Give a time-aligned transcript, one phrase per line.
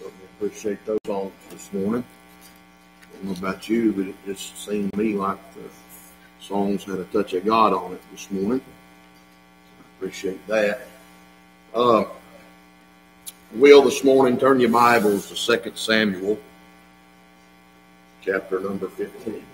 [0.00, 2.04] Certainly appreciate those songs this morning.
[3.02, 5.60] I don't know about you, but it just seemed to me like the
[6.40, 8.62] songs had a touch of God on it this morning.
[8.62, 10.86] I appreciate that.
[11.74, 12.04] Uh,
[13.52, 16.38] will this morning turn your Bibles to 2 Samuel,
[18.22, 19.44] chapter number 15.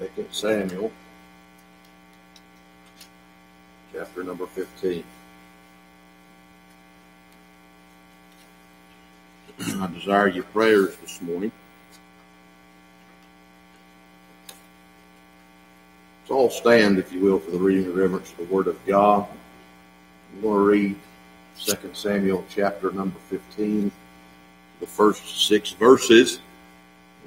[0.00, 0.92] Second Samuel,
[3.92, 5.04] chapter number 15.
[9.60, 11.50] I desire your prayers this morning.
[16.20, 18.78] Let's all stand, if you will, for the reading and reverence of the Word of
[18.86, 19.26] God.
[20.32, 20.96] I'm going to read
[21.58, 23.90] 2 Samuel chapter number 15,
[24.78, 26.38] the first six verses.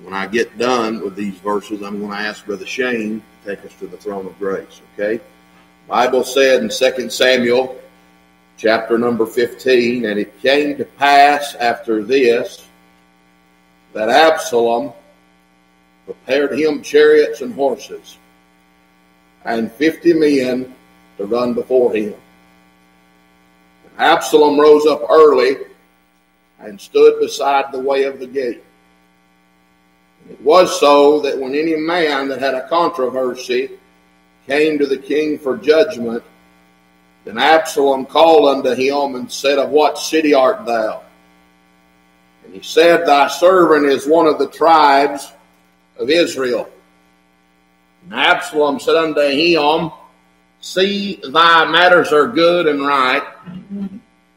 [0.01, 3.65] When I get done with these verses, I'm going to ask Brother Shane to take
[3.65, 5.23] us to the throne of grace, okay?
[5.87, 7.79] Bible said in 2 Samuel
[8.57, 12.67] chapter number 15, and it came to pass after this
[13.93, 14.91] that Absalom
[16.05, 18.17] prepared him chariots and horses,
[19.45, 20.73] and fifty men
[21.17, 22.15] to run before him.
[23.97, 25.57] Absalom rose up early
[26.59, 28.63] and stood beside the way of the gate.
[30.29, 33.71] It was so that when any man that had a controversy
[34.47, 36.23] came to the king for judgment,
[37.25, 41.03] then Absalom called unto him and said, Of what city art thou?
[42.45, 45.31] And he said, Thy servant is one of the tribes
[45.97, 46.69] of Israel.
[48.03, 49.91] And Absalom said unto him,
[50.59, 53.23] See, thy matters are good and right.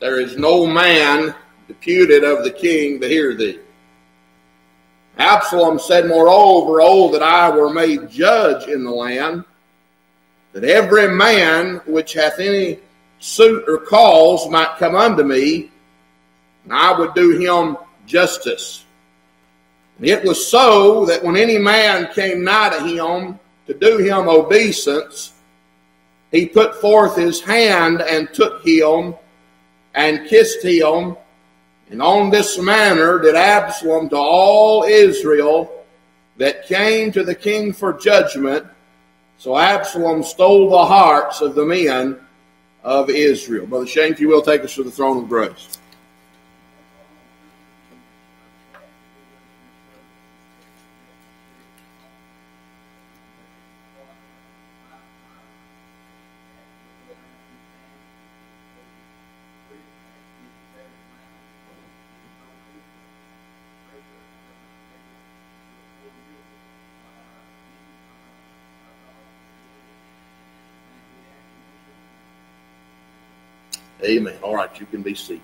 [0.00, 1.34] There is no man
[1.68, 3.60] deputed of the king to hear thee.
[5.18, 9.44] Absalom said, Moreover, oh, that I were made judge in the land,
[10.52, 12.80] that every man which hath any
[13.18, 15.70] suit or cause might come unto me,
[16.64, 17.76] and I would do him
[18.06, 18.84] justice.
[19.98, 24.28] And it was so that when any man came nigh to him to do him
[24.28, 25.32] obeisance,
[26.30, 29.14] he put forth his hand and took him
[29.94, 31.16] and kissed him
[31.90, 35.84] and on this manner did Absalom to all Israel
[36.36, 38.66] that came to the king for judgment.
[39.38, 42.18] So Absalom stole the hearts of the men
[42.82, 43.66] of Israel.
[43.66, 45.78] Brother Shane, if you will, take us to the throne of grace.
[74.06, 74.38] Amen.
[74.40, 75.42] All right, you can be seated.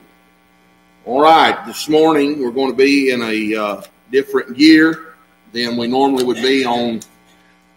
[1.05, 5.15] All right, this morning we're going to be in a uh, different gear
[5.53, 7.01] than we normally would be on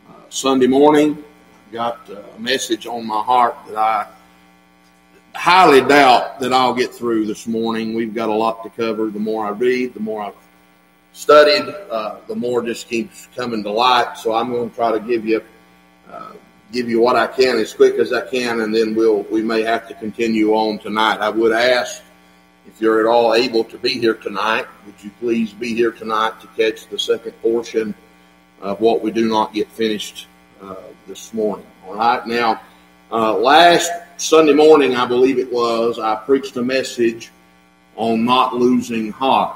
[0.07, 1.23] uh, Sunday morning.
[1.67, 4.07] I've got a message on my heart that I
[5.33, 7.95] highly doubt that I'll get through this morning.
[7.95, 9.09] We've got a lot to cover.
[9.09, 10.35] The more I read, the more I've
[11.13, 14.19] studied, uh, the more just keeps coming to light.
[14.19, 15.41] So I'm going to try to give you
[16.11, 16.33] uh,
[16.71, 19.63] give you what I can as quick as I can, and then we'll we may
[19.63, 21.19] have to continue on tonight.
[21.19, 22.01] I would ask
[22.67, 26.39] if you're at all able to be here tonight, would you please be here tonight
[26.41, 27.93] to catch the second portion
[28.61, 30.27] of what we do not get finished
[30.61, 30.75] uh,
[31.07, 31.65] this morning.
[31.85, 32.61] All right, now
[33.11, 37.31] uh, last Sunday morning, I believe it was, I preached a message
[37.95, 39.55] on not losing heart.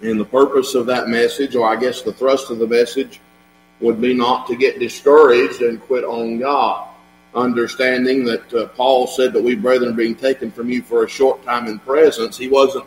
[0.00, 3.20] And the purpose of that message, or I guess the thrust of the message,
[3.80, 6.88] would be not to get discouraged and quit on God.
[7.34, 11.08] Understanding that uh, Paul said that we brethren are being taken from you for a
[11.08, 12.86] short time in presence, he wasn't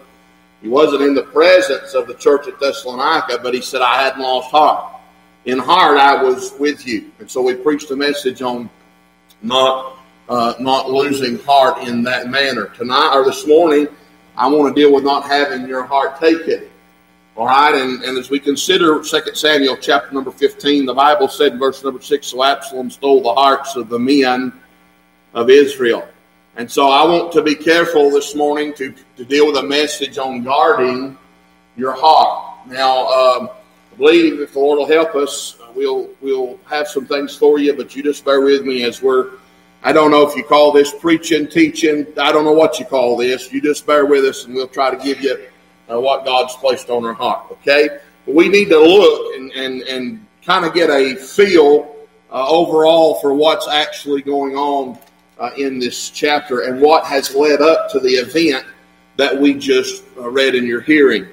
[0.62, 4.22] he wasn't in the presence of the church at Thessalonica, but he said, I hadn't
[4.22, 4.96] lost heart.
[5.46, 7.12] In heart, I was with you.
[7.18, 8.70] And so we preached a message on
[9.42, 9.98] not
[10.30, 12.68] uh, not losing heart in that manner.
[12.68, 13.88] Tonight or this morning,
[14.38, 16.70] I want to deal with not having your heart taken.
[17.38, 21.54] All right, and, and as we consider 2 Samuel chapter number 15, the Bible said
[21.54, 24.52] in verse number 6, So Absalom stole the hearts of the men
[25.34, 26.06] of Israel.
[26.58, 30.18] And so I want to be careful this morning to, to deal with a message
[30.18, 31.18] on guarding
[31.78, 32.68] your heart.
[32.68, 33.50] Now, um,
[33.94, 37.60] I believe if the Lord will help us, uh, we'll, we'll have some things for
[37.60, 39.32] you, but you just bear with me as we're,
[39.84, 43.16] I don't know if you call this preaching, teaching, I don't know what you call
[43.16, 43.54] this.
[43.54, 45.48] You just bear with us and we'll try to give you
[45.92, 47.52] uh, what God's placed on our heart.
[47.52, 47.90] Okay?
[48.26, 51.96] we need to look and, and, and kind of get a feel
[52.32, 54.98] uh, overall for what's actually going on
[55.40, 58.66] uh, in this chapter and what has led up to the event
[59.18, 61.28] that we just uh, read in your hearing.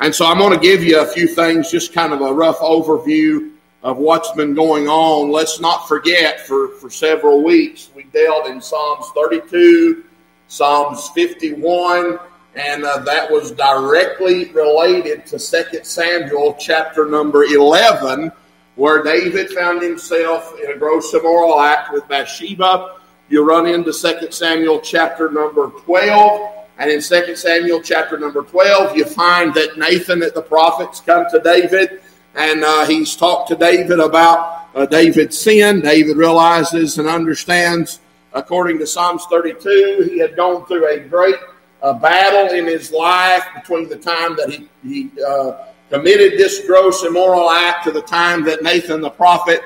[0.00, 2.58] And so I'm going to give you a few things, just kind of a rough
[2.58, 3.52] overview
[3.82, 5.30] of what's been going on.
[5.30, 10.04] Let's not forget for, for several weeks we dealt in Psalms 32,
[10.48, 12.18] Psalms 51,
[12.54, 18.32] and uh, that was directly related to 2 Samuel chapter number 11,
[18.74, 22.96] where David found himself in a gross immoral act with Bathsheba.
[23.28, 26.56] You run into 2 Samuel chapter number 12.
[26.78, 31.26] And in 2 Samuel chapter number 12, you find that Nathan at the prophets come
[31.30, 32.00] to David
[32.34, 35.80] and uh, he's talked to David about uh, David's sin.
[35.80, 38.00] David realizes and understands,
[38.32, 41.36] according to Psalms 32, he had gone through a great
[41.82, 47.04] uh, battle in his life between the time that he, he uh, committed this gross
[47.04, 49.60] immoral act to the time that Nathan the prophet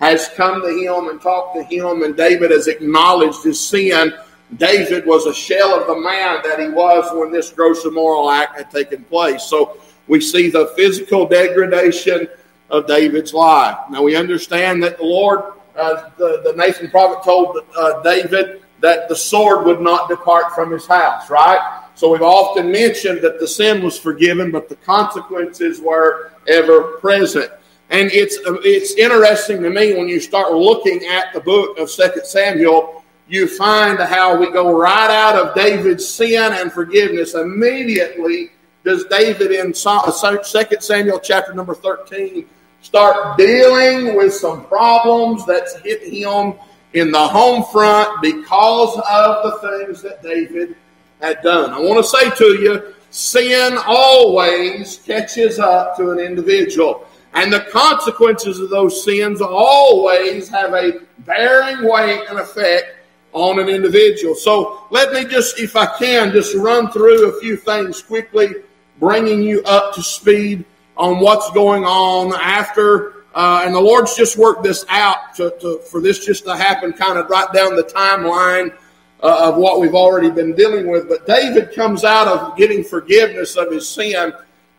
[0.00, 4.12] has come to him and talked to him, and David has acknowledged his sin.
[4.56, 8.56] David was a shell of the man that he was when this gross immoral act
[8.56, 9.44] had taken place.
[9.44, 9.78] So
[10.08, 12.28] we see the physical degradation
[12.70, 13.78] of David's life.
[13.90, 19.08] Now we understand that the Lord, uh, the, the Nathan prophet told uh, David that
[19.08, 21.82] the sword would not depart from his house, right?
[21.94, 27.50] So we've often mentioned that the sin was forgiven, but the consequences were ever present.
[27.90, 32.24] And it's it's interesting to me when you start looking at the book of Second
[32.24, 38.50] Samuel, you find how we go right out of David's sin and forgiveness immediately
[38.84, 42.46] does David in 2 uh, Samuel chapter number 13
[42.80, 46.54] start dealing with some problems that's hit him
[46.94, 50.76] in the home front because of the things that David
[51.20, 51.70] had done.
[51.70, 57.06] I want to say to you, sin always catches up to an individual.
[57.34, 62.96] And the consequences of those sins always have a bearing weight and effect
[63.32, 64.34] on an individual.
[64.34, 68.54] So let me just, if I can, just run through a few things quickly
[68.98, 70.64] bringing you up to speed
[70.96, 73.19] on what's going on after.
[73.34, 76.92] Uh, and the Lord's just worked this out to, to, for this just to happen
[76.92, 78.74] kind of right down the timeline
[79.22, 81.08] uh, of what we've already been dealing with.
[81.08, 84.32] But David comes out of getting forgiveness of his sin.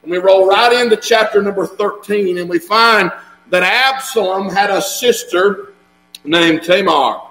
[0.03, 3.11] And we roll right into chapter number 13, and we find
[3.49, 5.73] that Absalom had a sister
[6.23, 7.21] named Tamar.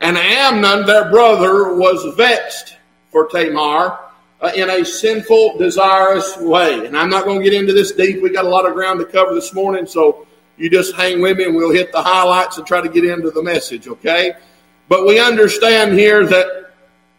[0.00, 2.76] And Amnon, their brother, was vexed
[3.10, 3.98] for Tamar
[4.40, 6.86] uh, in a sinful, desirous way.
[6.86, 8.22] And I'm not going to get into this deep.
[8.22, 11.38] We got a lot of ground to cover this morning, so you just hang with
[11.38, 14.34] me and we'll hit the highlights and try to get into the message, okay?
[14.88, 16.72] But we understand here that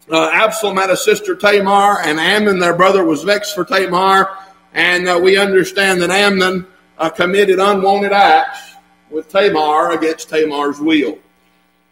[0.09, 4.37] uh, Absalom had a sister Tamar, and Amnon, their brother, was vexed for Tamar,
[4.73, 6.67] and uh, we understand that Amnon
[6.97, 8.75] uh, committed unwanted acts
[9.09, 11.17] with Tamar against Tamar's will.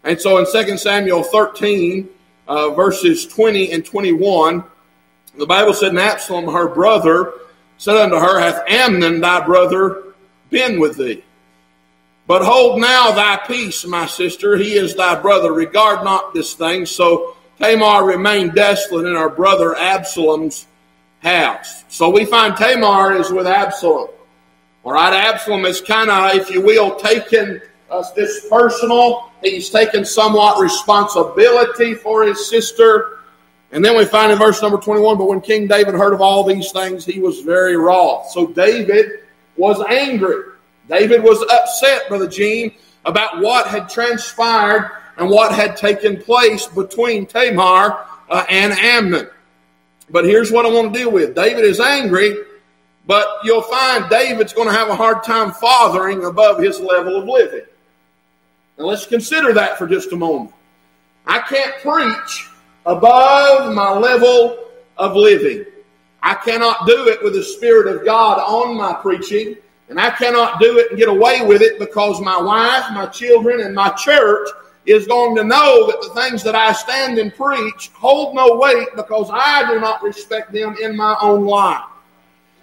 [0.04, 2.07] And so in 2 Samuel 13,
[2.48, 4.63] uh, verses 20 and 21,
[5.38, 7.34] the Bible said, And Absalom, her brother,
[7.78, 10.04] said unto her, Hath Amnon thy brother
[10.50, 11.24] been with thee?
[12.25, 14.56] But hold now thy peace, my sister.
[14.56, 15.52] He is thy brother.
[15.52, 16.86] Regard not this thing.
[16.86, 20.68] So Tamar remained desolate in her brother Absalom's
[21.22, 21.84] house.
[21.90, 24.10] So we find Tamar is with Absalom.
[24.84, 29.32] All right, Absalom is kind of, if you will, taken uh, this personal.
[29.42, 33.20] He's taken somewhat responsibility for his sister.
[33.72, 36.44] And then we find in verse number 21 But when King David heard of all
[36.44, 38.30] these things, he was very wroth.
[38.32, 39.24] So David
[39.58, 40.52] was angry.
[40.90, 42.74] David was upset, Brother Gene,
[43.06, 49.30] about what had transpired and what had taken place between Tamar uh, and Amnon.
[50.10, 52.36] But here's what I want to deal with David is angry,
[53.06, 57.28] but you'll find David's going to have a hard time fathering above his level of
[57.28, 57.66] living.
[58.78, 60.54] Now let's consider that for just a moment.
[61.25, 62.50] I can't preach
[62.86, 64.66] above my level
[64.98, 65.66] of living.
[66.22, 69.58] I cannot do it with the Spirit of God on my preaching,
[69.90, 73.62] and I cannot do it and get away with it because my wife, my children,
[73.62, 74.50] and my church
[74.86, 78.88] is going to know that the things that I stand and preach hold no weight
[78.96, 81.84] because I do not respect them in my own life.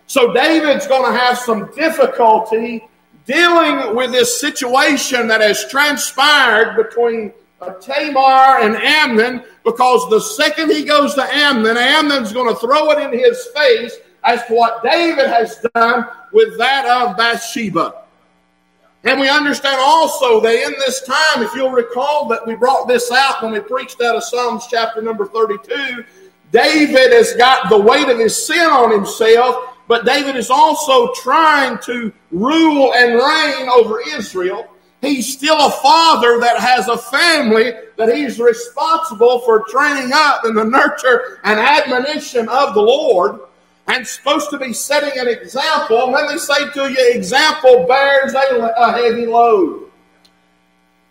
[0.06, 2.88] So David's going to have some difficulty
[3.26, 10.70] dealing with this situation that has transpired between uh, Tamar and Amnon because the second
[10.70, 14.82] he goes to Amnon, Amnon's going to throw it in his face as to what
[14.82, 18.02] David has done with that of Bathsheba.
[19.04, 23.10] And we understand also that in this time, if you'll recall that we brought this
[23.10, 26.04] out when we preached out of Psalms chapter number 32,
[26.52, 31.76] David has got the weight of his sin on himself but David is also trying
[31.78, 34.68] to rule and reign over Israel.
[35.00, 40.54] He's still a father that has a family that he's responsible for training up in
[40.54, 43.40] the nurture and admonition of the Lord
[43.88, 46.10] and supposed to be setting an example.
[46.10, 49.90] Let me say to you, example bears a, a heavy load.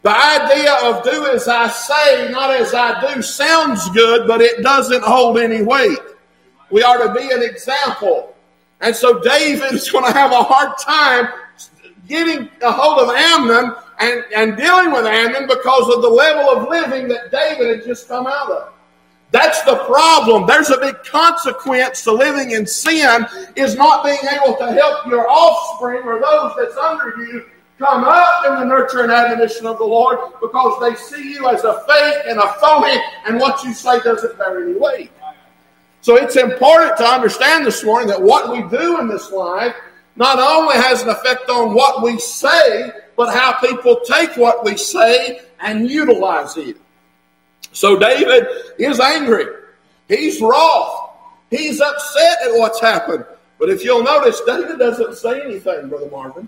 [0.01, 4.63] The idea of do as I say, not as I do, sounds good, but it
[4.63, 5.97] doesn't hold any weight.
[6.71, 8.33] We are to be an example.
[8.79, 11.27] And so David is going to have a hard time
[12.07, 16.69] getting a hold of Amnon and, and dealing with Amnon because of the level of
[16.69, 18.73] living that David had just come out of.
[19.31, 20.47] That's the problem.
[20.47, 25.29] There's a big consequence to living in sin is not being able to help your
[25.29, 27.45] offspring or those that's under you
[27.77, 31.63] come up in the nurture and admonition of the Lord because they see you as
[31.63, 35.11] a fake and a phony and what you say doesn't bear any weight.
[36.01, 39.75] So it's important to understand this morning that what we do in this life
[40.15, 44.75] not only has an effect on what we say, but how people take what we
[44.75, 46.77] say and utilize it.
[47.71, 48.47] So David
[48.77, 49.45] is angry.
[50.07, 51.11] He's wroth.
[51.49, 53.25] He's upset at what's happened.
[53.59, 56.47] But if you'll notice, David doesn't say anything, Brother Marvin.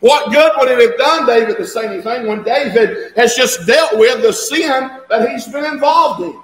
[0.00, 3.98] What good would it have done David to say anything when David has just dealt
[3.98, 6.40] with the sin that he's been involved in?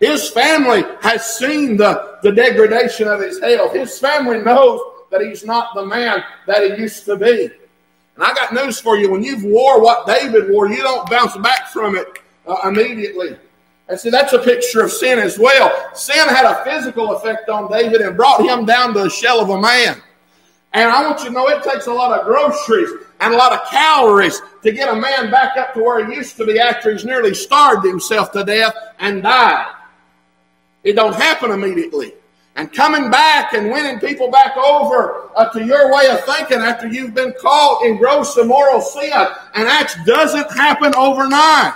[0.00, 3.72] His family has seen the, the degradation of his health.
[3.72, 4.80] His family knows
[5.10, 7.50] that he's not the man that he used to be.
[8.14, 9.10] And I got news for you.
[9.10, 12.06] When you've wore what David wore, you don't bounce back from it
[12.46, 13.36] uh, immediately.
[13.88, 15.72] And see, that's a picture of sin as well.
[15.94, 19.50] Sin had a physical effect on David and brought him down to a shell of
[19.50, 20.02] a man.
[20.72, 23.52] And I want you to know it takes a lot of groceries and a lot
[23.52, 26.92] of calories to get a man back up to where he used to be after
[26.92, 29.72] he's nearly starved himself to death and died.
[30.82, 32.12] It don't happen immediately.
[32.56, 36.88] And coming back and winning people back over uh, to your way of thinking after
[36.88, 39.12] you've been caught in gross immoral sin,
[39.54, 41.74] and that doesn't happen overnight.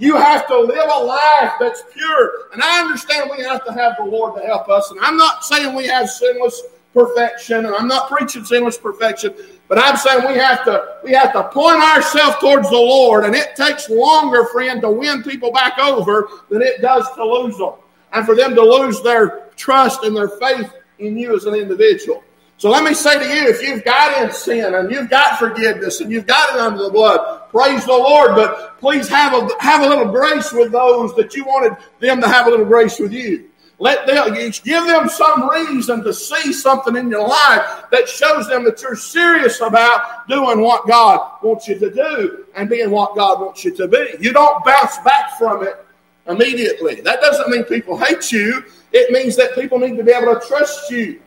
[0.00, 2.48] You have to live a life that's pure.
[2.54, 4.90] And I understand we have to have the Lord to help us.
[4.90, 6.62] And I'm not saying we have sinless
[6.94, 9.34] perfection, and I'm not preaching sinless perfection,
[9.68, 13.34] but I'm saying we have to we have to point ourselves towards the Lord, and
[13.34, 17.74] it takes longer, friend, to win people back over than it does to lose them,
[18.12, 22.24] and for them to lose their trust and their faith in you as an individual.
[22.60, 26.02] So let me say to you, if you've got in sin and you've got forgiveness
[26.02, 28.34] and you've got it under the blood, praise the Lord.
[28.34, 32.28] But please have a have a little grace with those that you wanted them to
[32.28, 33.48] have a little grace with you.
[33.78, 38.64] Let them give them some reason to see something in your life that shows them
[38.64, 43.40] that you're serious about doing what God wants you to do and being what God
[43.40, 44.16] wants you to be.
[44.20, 45.82] You don't bounce back from it
[46.26, 47.00] immediately.
[47.00, 48.66] That doesn't mean people hate you.
[48.92, 51.22] It means that people need to be able to trust you.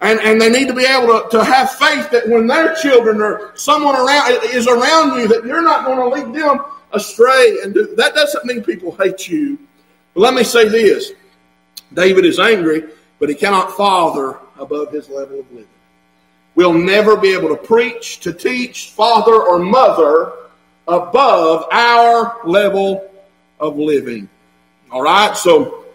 [0.00, 3.22] And, and they need to be able to, to have faith that when their children
[3.22, 6.60] or someone around is around you, that you're not going to lead them
[6.92, 7.58] astray.
[7.62, 9.58] And do, that doesn't mean people hate you.
[10.12, 11.12] But let me say this
[11.92, 12.84] David is angry,
[13.18, 15.68] but he cannot father above his level of living.
[16.54, 20.32] We'll never be able to preach, to teach, father, or mother
[20.86, 23.10] above our level
[23.58, 24.28] of living.
[24.90, 25.86] All right, so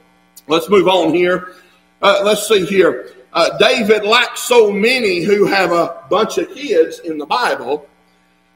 [0.47, 1.53] let's move on here.
[2.01, 6.99] Uh, let's see here uh, David, like so many who have a bunch of kids
[6.99, 7.87] in the Bible,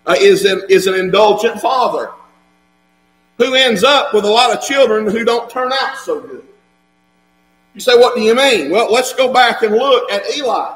[0.05, 2.11] uh, is, an, is an indulgent father
[3.37, 6.45] who ends up with a lot of children who don't turn out so good.
[7.73, 8.69] You say, what do you mean?
[8.69, 10.75] Well, let's go back and look at Eli.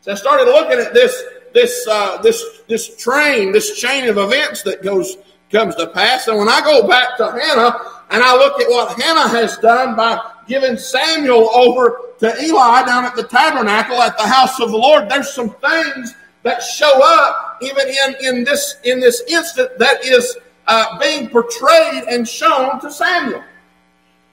[0.00, 4.62] So I started looking at this this uh, this this train, this chain of events
[4.62, 5.16] that goes
[5.50, 6.26] comes to pass.
[6.28, 7.76] And when I go back to Hannah
[8.10, 13.04] and I look at what Hannah has done by giving Samuel over to Eli down
[13.04, 17.58] at the tabernacle at the house of the Lord, there's some things that show up
[17.62, 22.90] even in, in this in this instant that is uh, being portrayed and shown to
[22.90, 23.44] Samuel.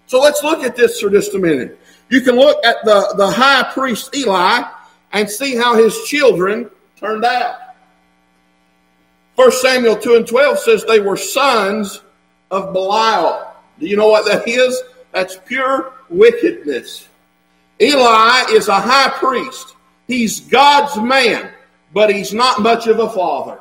[0.08, 1.80] So let's look at this for just a minute.
[2.10, 4.64] You can look at the, the high priest Eli
[5.12, 7.58] and see how his children turned out.
[9.36, 12.02] First Samuel 2 and 12 says they were sons
[12.50, 13.54] of Belial.
[13.80, 14.82] Do you know what that is?
[15.12, 17.08] That's pure wickedness.
[17.82, 19.76] Eli is a high priest.
[20.08, 21.52] He's God's man,
[21.94, 23.60] but he's not much of a father.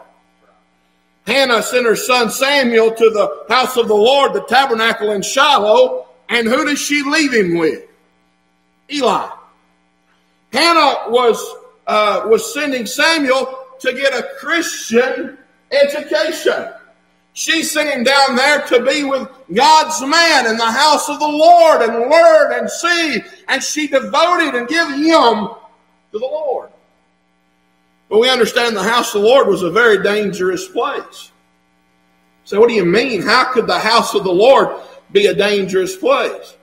[1.27, 6.07] Hannah sent her son Samuel to the house of the Lord, the tabernacle in Shiloh,
[6.29, 7.83] and who does she leave him with?
[8.91, 9.29] Eli.
[10.53, 11.55] Hannah was
[11.87, 15.39] uh, was sending Samuel to get a Christian
[15.71, 16.71] education.
[17.37, 21.29] She sent him down there to be with God's man in the house of the
[21.29, 23.23] Lord and learn and see.
[23.47, 25.49] And she devoted and give him
[26.13, 26.71] to the Lord.
[28.09, 31.31] But we understand the house of the Lord was a very dangerous place.
[32.45, 33.21] So, what do you mean?
[33.21, 34.81] How could the house of the Lord
[35.13, 36.57] be a dangerous place?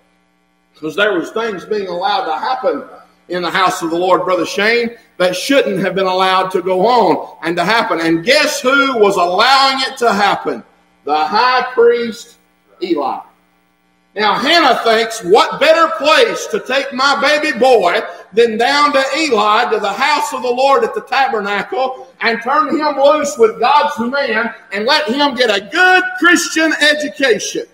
[0.74, 2.84] Because there was things being allowed to happen
[3.30, 6.86] in the house of the Lord, Brother Shane, that shouldn't have been allowed to go
[6.86, 8.00] on and to happen.
[8.00, 10.64] And guess who was allowing it to happen?
[11.06, 12.38] The high priest
[12.82, 13.20] Eli.
[14.16, 18.00] Now, Hannah thinks, what better place to take my baby boy
[18.32, 22.78] than down to Eli, to the house of the Lord at the tabernacle, and turn
[22.78, 27.66] him loose with God's man and let him get a good Christian education.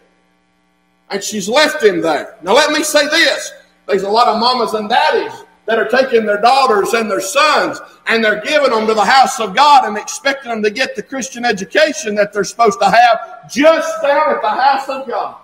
[1.09, 2.37] And she's left him there.
[2.41, 3.51] Now, let me say this
[3.89, 7.79] there's a lot of mamas and daddies that are taking their daughters and their sons
[8.07, 11.03] and they're giving them to the house of God and expecting them to get the
[11.03, 15.37] Christian education that they're supposed to have just down at the house of God.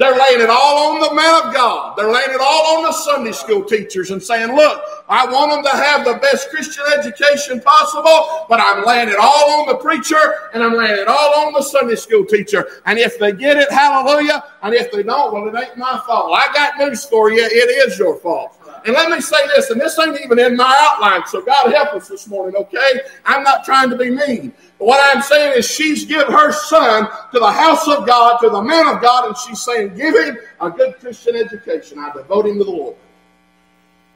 [0.00, 1.94] They're laying it all on the man of God.
[1.94, 5.62] They're laying it all on the Sunday school teachers and saying, look, I want them
[5.62, 10.48] to have the best Christian education possible, but I'm laying it all on the preacher
[10.54, 12.66] and I'm laying it all on the Sunday school teacher.
[12.86, 14.42] And if they get it, hallelujah.
[14.62, 16.32] And if they don't, well, it ain't my fault.
[16.32, 17.44] I got news for you.
[17.44, 18.56] It is your fault.
[18.84, 21.94] And let me say this, and this ain't even in my outline, so God help
[21.94, 23.00] us this morning, okay?
[23.26, 24.52] I'm not trying to be mean.
[24.78, 28.48] But what I'm saying is she's given her son to the house of God, to
[28.48, 31.98] the man of God, and she's saying, give him a good Christian education.
[31.98, 32.96] I devote him to the Lord.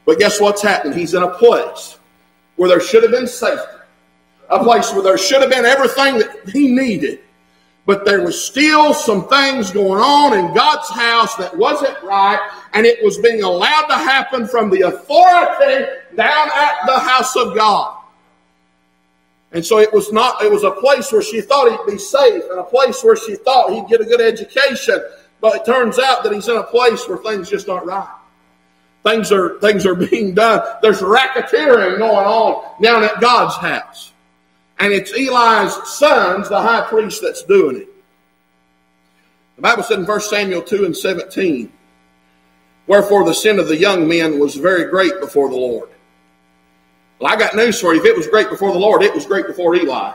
[0.06, 0.94] But guess what's happened?
[0.94, 1.99] He's in a place
[2.56, 3.78] where there should have been safety,
[4.49, 7.21] a place where there should have been everything that he needed.
[7.87, 12.40] But there was still some things going on in God's house that wasn't right,
[12.75, 17.54] and it was being allowed to happen from the authority down at the house of
[17.54, 17.97] God.
[19.52, 22.43] And so it was not, it was a place where she thought he'd be safe
[22.50, 25.00] and a place where she thought he'd get a good education.
[25.40, 28.12] But it turns out that he's in a place where things just aren't right.
[29.04, 30.61] Things are, things are being done.
[30.83, 34.12] There's racketeering going on down at God's house.
[34.81, 37.88] And it's Eli's sons, the high priest, that's doing it.
[39.55, 41.72] The Bible said in 1 Samuel 2 and 17,
[42.87, 45.88] Wherefore the sin of the young men was very great before the Lord.
[47.18, 48.01] Well, I got news for you.
[48.01, 50.12] If it was great before the Lord, it was great before Eli.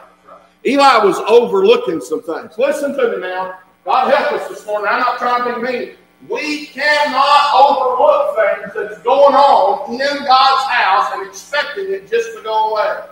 [0.65, 2.57] Eli was overlooking some things.
[2.57, 3.59] Listen to me now.
[3.85, 4.87] God help us this morning.
[4.91, 5.95] I'm not trying to be mean.
[6.27, 12.43] We cannot overlook things that's going on in God's house and expecting it just to
[12.43, 13.05] go away.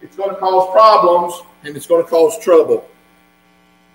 [0.00, 2.88] It's going to cause problems and it's going to cause trouble.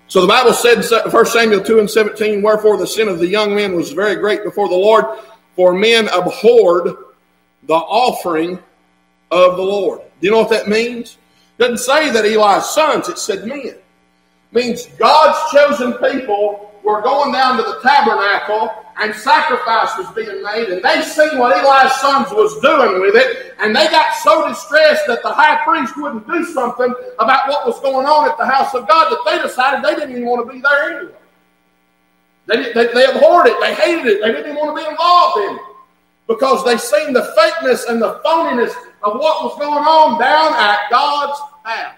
[0.08, 3.26] So the Bible said in 1 Samuel 2 and 17, Wherefore the sin of the
[3.26, 5.04] young men was very great before the Lord,
[5.56, 6.94] for men abhorred
[7.64, 8.58] the offering
[9.30, 10.00] of the Lord.
[10.20, 11.18] Do you know what that means?
[11.58, 13.66] It doesn't say that Eli's sons, it said men.
[13.66, 13.84] It
[14.52, 20.68] means God's chosen people were going down to the tabernacle and sacrifice was being made,
[20.70, 25.06] and they seen what Eli's sons was doing with it, and they got so distressed
[25.06, 28.74] that the high priest wouldn't do something about what was going on at the house
[28.74, 31.12] of God that they decided they didn't even want to be there anyway.
[32.46, 35.38] They, they, they abhorred it, they hated it, they didn't even want to be involved
[35.38, 35.62] in it
[36.26, 40.90] because they seen the fakeness and the phoniness of what was going on down at
[40.90, 41.94] God's house.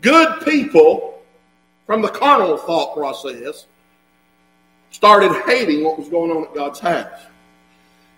[0.00, 1.13] Good people
[1.86, 3.66] from the carnal thought process
[4.90, 7.20] started hating what was going on at God's house.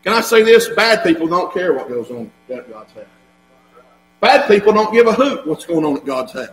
[0.05, 0.69] Can I say this?
[0.69, 3.05] Bad people don't care what goes on at God's house.
[4.21, 6.49] Bad people don't give a hoot what's going on at God's house.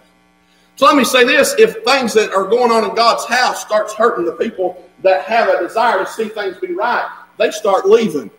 [0.76, 3.94] So let me say this if things that are going on in God's house starts
[3.94, 8.32] hurting the people that have a desire to see things be right, they start leaving.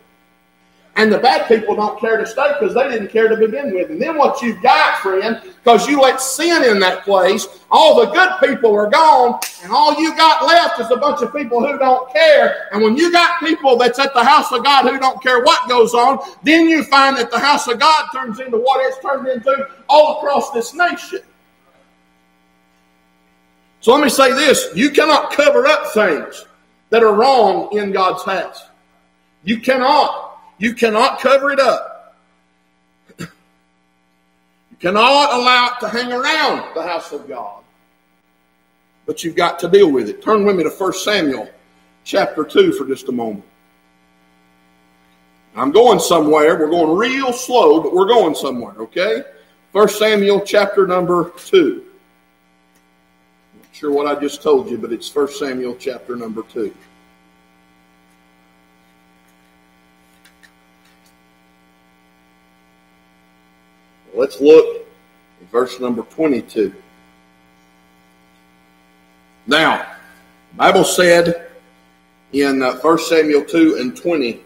[0.97, 3.91] And the bad people don't care to stay because they didn't care to begin with.
[3.91, 8.13] And then what you've got, friend, because you let sin in that place, all the
[8.13, 11.77] good people are gone, and all you got left is a bunch of people who
[11.79, 12.69] don't care.
[12.73, 15.69] And when you got people that's at the house of God who don't care what
[15.69, 19.27] goes on, then you find that the house of God turns into what it's turned
[19.27, 21.21] into all across this nation.
[23.81, 26.47] So let me say this you cannot cover up things
[26.91, 28.63] that are wrong in God's house.
[29.43, 30.24] You cannot.
[30.59, 32.17] You cannot cover it up.
[33.19, 37.63] You cannot allow it to hang around the house of God.
[39.07, 40.23] But you've got to deal with it.
[40.23, 41.49] Turn with me to 1 Samuel
[42.05, 43.45] chapter 2 for just a moment.
[45.57, 46.59] I'm going somewhere.
[46.59, 49.23] We're going real slow, but we're going somewhere, okay?
[49.73, 51.85] 1 Samuel chapter number 2
[53.57, 56.75] Not sure what I just told you, but it's 1 Samuel chapter number 2.
[64.15, 64.87] Let's look
[65.41, 66.73] at verse number 22.
[69.47, 69.87] Now,
[70.51, 71.51] the Bible said
[72.33, 74.41] in uh, 1 Samuel 2 and 20.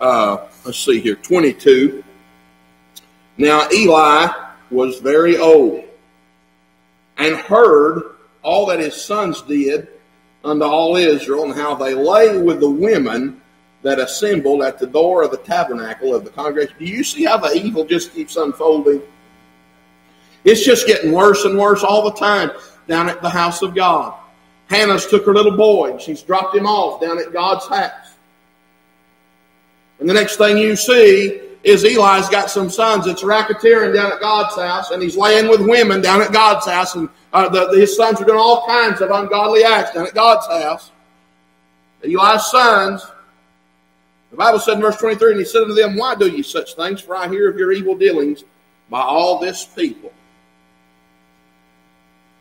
[0.00, 2.04] Uh, let's see here, 22.
[3.36, 4.28] Now Eli
[4.70, 5.84] was very old
[7.16, 9.88] and heard all that his sons did
[10.44, 13.40] unto all Israel and how they lay with the women
[13.84, 16.74] that assembled at the door of the tabernacle of the congregation.
[16.78, 19.02] Do you see how the evil just keeps unfolding?
[20.42, 22.50] It's just getting worse and worse all the time
[22.88, 24.14] down at the house of God.
[24.68, 28.14] Hannah's took her little boy and she's dropped him off down at God's house.
[30.00, 34.20] And the next thing you see is Eli's got some sons that's racketeering down at
[34.20, 37.80] God's house, and he's laying with women down at God's house, and uh, the, the,
[37.80, 40.90] his sons are doing all kinds of ungodly acts down at God's house.
[42.02, 43.06] Eli's sons,
[44.34, 46.74] the Bible said in verse 23, and he said unto them, Why do ye such
[46.74, 47.00] things?
[47.00, 48.42] For I hear of your evil dealings
[48.90, 50.12] by all this people.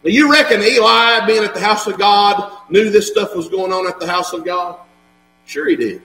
[0.03, 3.71] Now, you reckon Eli, being at the house of God, knew this stuff was going
[3.71, 4.79] on at the house of God?
[5.45, 6.01] Sure, he did.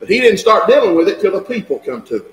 [0.00, 2.32] But he didn't start dealing with it till the people come to him.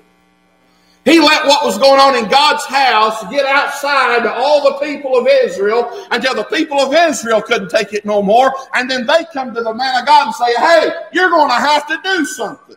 [1.06, 5.16] He let what was going on in God's house get outside to all the people
[5.16, 8.52] of Israel until the people of Israel couldn't take it no more.
[8.74, 11.54] And then they come to the man of God and say, Hey, you're going to
[11.54, 12.76] have to do something.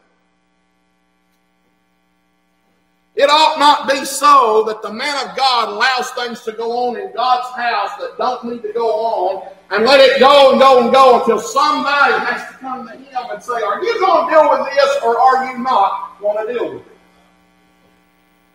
[3.15, 6.97] It ought not be so that the man of God allows things to go on
[6.97, 10.83] in God's house that don't need to go on and let it go and go
[10.83, 14.33] and go until somebody has to come to him and say, Are you going to
[14.33, 16.97] deal with this or are you not going to deal with it?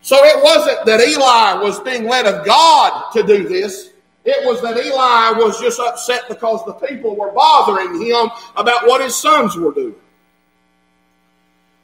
[0.01, 3.91] So it wasn't that Eli was being led of God to do this.
[4.25, 9.01] It was that Eli was just upset because the people were bothering him about what
[9.01, 9.95] his sons were doing.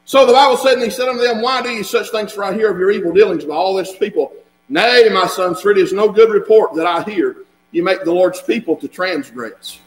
[0.06, 2.32] So the Bible said, and he said unto them, Why do ye such things?
[2.32, 4.32] For I hear of your evil dealings by all this people.
[4.70, 7.38] Nay, my sons, for it is no good report that I hear.
[7.72, 9.80] You make the Lord's people to transgress.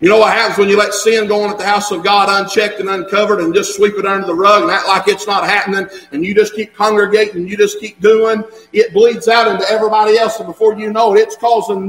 [0.00, 2.28] You know what happens when you let sin go on at the house of God
[2.28, 5.44] unchecked and uncovered and just sweep it under the rug and act like it's not
[5.44, 10.18] happening and you just keep congregating, you just keep doing, it bleeds out into everybody
[10.18, 11.88] else and before you know it, it's causing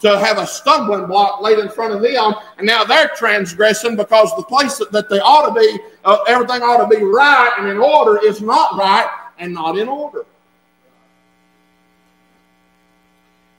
[0.00, 4.34] to have a stumbling block laid in front of them and now they're transgressing because
[4.36, 7.78] the place that they ought to be, uh, everything ought to be right and in
[7.78, 10.24] order is not right and not in order.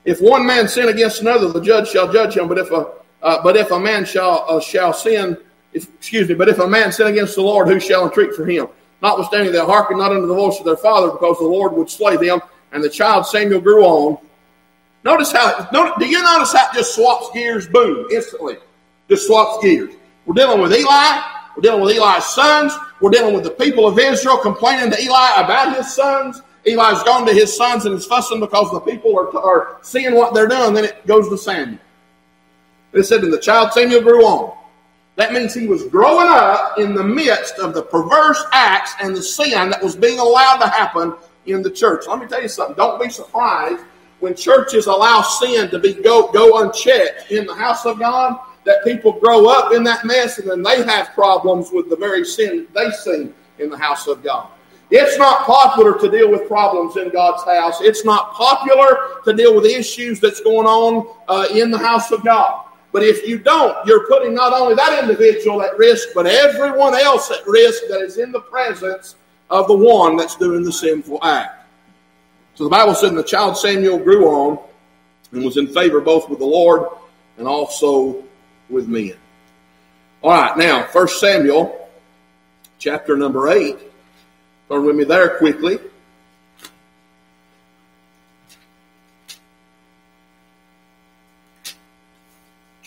[0.06, 3.42] If one man sin against another, the judge shall judge him, but if a uh,
[3.42, 5.36] but if a man shall uh, shall sin,
[5.74, 8.46] if, excuse me, but if a man sin against the Lord, who shall entreat for
[8.46, 8.68] him?
[9.02, 12.16] Notwithstanding, they hearken not unto the voice of their father, because the Lord would slay
[12.16, 12.40] them.
[12.72, 14.18] And the child Samuel grew on.
[15.08, 15.70] Notice how.
[15.72, 17.66] Notice, do you notice how it just swaps gears?
[17.66, 18.08] Boom!
[18.12, 18.58] Instantly,
[19.08, 19.96] just swaps gears.
[20.26, 21.22] We're dealing with Eli.
[21.56, 22.74] We're dealing with Eli's sons.
[23.00, 26.42] We're dealing with the people of Israel complaining to Eli about his sons.
[26.66, 30.34] Eli's gone to his sons and is fussing because the people are, are seeing what
[30.34, 30.74] they're doing.
[30.74, 31.80] Then it goes to Samuel.
[32.92, 34.58] It said, and the child Samuel grew on.
[35.16, 39.24] That means he was growing up in the midst of the perverse acts and the
[39.24, 41.14] sin that was being allowed to happen
[41.46, 42.04] in the church.
[42.10, 42.76] Let me tell you something.
[42.76, 43.86] Don't be surprised
[44.20, 48.84] when churches allow sin to be go, go unchecked in the house of God, that
[48.84, 52.68] people grow up in that mess and then they have problems with the very sin
[52.74, 54.50] they see in the house of God.
[54.90, 57.82] It's not popular to deal with problems in God's house.
[57.82, 62.24] It's not popular to deal with issues that's going on uh, in the house of
[62.24, 62.66] God.
[62.94, 67.30] But if you don't, you're putting not only that individual at risk, but everyone else
[67.32, 69.16] at risk that is in the presence
[69.50, 71.57] of the one that's doing the sinful act.
[72.58, 74.58] So the Bible said, and the child Samuel grew on
[75.32, 76.90] and was in favor both with the Lord
[77.38, 78.24] and also
[78.68, 79.14] with men.
[80.24, 81.88] All right, now, First Samuel,
[82.80, 83.78] chapter number 8.
[84.70, 85.78] Turn with me there quickly.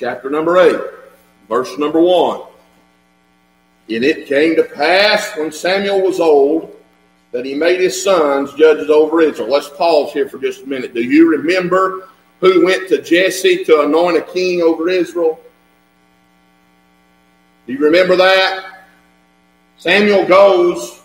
[0.00, 0.80] chapter number 8,
[1.46, 2.40] verse number 1.
[3.90, 6.74] And it came to pass when Samuel was old
[7.32, 9.50] that he made his sons judges over Israel.
[9.50, 10.94] Let's pause here for just a minute.
[10.94, 12.08] Do you remember
[12.40, 15.38] who went to Jesse to anoint a king over Israel?
[17.66, 18.86] Do you remember that?
[19.76, 21.00] Samuel goes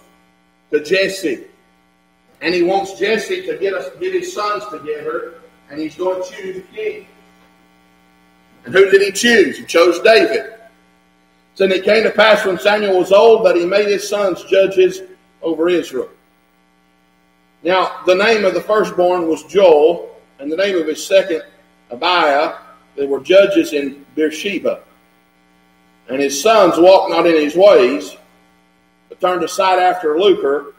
[0.72, 1.44] to Jesse,
[2.42, 5.36] and he wants Jesse to get us get his sons together,
[5.70, 7.08] and he's going to choose a king.
[8.66, 9.60] And who did he choose?
[9.60, 10.54] He chose David.
[11.54, 15.02] So it came to pass when Samuel was old that he made his sons judges
[15.46, 16.10] over Israel.
[17.64, 21.44] Now, the name of the firstborn was Joel, and the name of his second,
[21.92, 22.58] Abiah.
[22.98, 24.82] They were judges in Beersheba.
[26.10, 28.16] And his sons walked not in his ways,
[29.10, 30.74] but turned aside after lucre,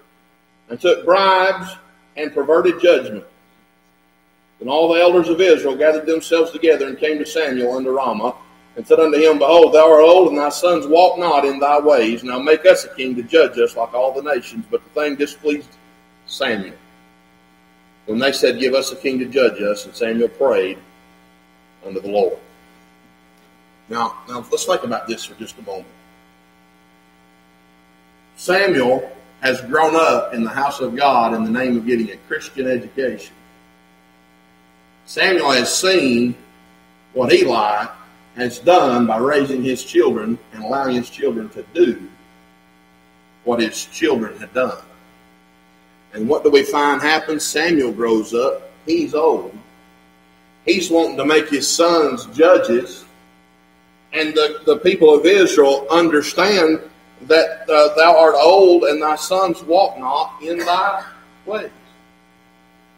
[0.68, 1.76] and took bribes
[2.16, 3.24] and perverted judgment.
[4.58, 8.34] Then all the elders of Israel gathered themselves together and came to Samuel unto Ramah,
[8.76, 11.80] and said unto him, Behold, thou art old, and thy sons walk not in thy
[11.80, 12.22] ways.
[12.22, 14.66] Now make us a king to judge us like all the nations.
[14.70, 15.70] But the thing displeased
[16.26, 16.76] Samuel.
[18.04, 20.78] When they said, Give us a king to judge us, and Samuel prayed
[21.84, 22.38] unto the Lord.
[23.88, 25.86] Now, now let's think about this for just a moment.
[28.36, 29.10] Samuel
[29.40, 32.66] has grown up in the house of God in the name of getting a Christian
[32.66, 33.34] education.
[35.06, 36.34] Samuel has seen
[37.14, 37.86] what Eli
[38.36, 42.08] has done by raising his children and allowing his children to do
[43.44, 44.82] what his children had done.
[46.12, 47.44] And what do we find happens?
[47.44, 48.70] Samuel grows up.
[48.86, 49.56] He's old.
[50.64, 53.04] He's wanting to make his sons judges.
[54.12, 56.80] And the, the people of Israel understand
[57.22, 61.04] that uh, thou art old and thy sons walk not in thy
[61.44, 61.70] ways.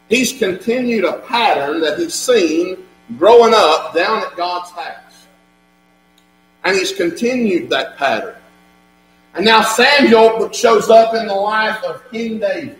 [0.09, 2.77] He's continued a pattern that he's seen
[3.17, 5.08] growing up down at God's house.
[6.63, 8.35] And he's continued that pattern.
[9.33, 12.77] And now Samuel shows up in the life of King David.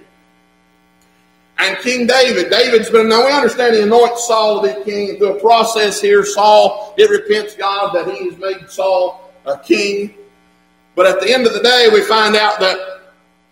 [1.60, 5.18] And King David, David's been, now we understand he anoints Saul to be king.
[5.18, 10.16] Through a process here, Saul, it repents God that he has made Saul a king.
[10.96, 13.02] But at the end of the day, we find out that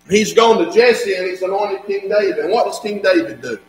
[0.10, 2.40] he's gone to Jesse and he's anointed King David.
[2.40, 3.60] And what does King David do?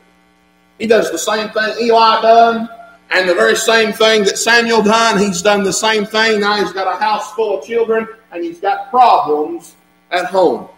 [0.79, 2.68] He does the same thing Eli done,
[3.11, 5.18] and the very same thing that Samuel done.
[5.18, 6.40] He's done the same thing.
[6.40, 9.77] Now he's got a house full of children, and he's got problems
[10.11, 10.68] at home.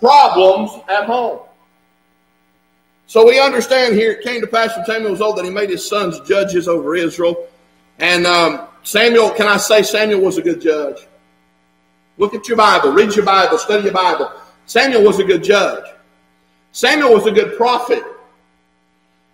[0.00, 1.40] Problems at home.
[3.06, 5.70] So we understand here it came to pass when Samuel was old that he made
[5.70, 7.48] his sons judges over Israel.
[7.98, 11.06] And um, Samuel, can I say Samuel was a good judge?
[12.18, 14.30] Look at your Bible, read your Bible, study your Bible.
[14.66, 15.84] Samuel was a good judge.
[16.72, 18.02] Samuel was a good prophet.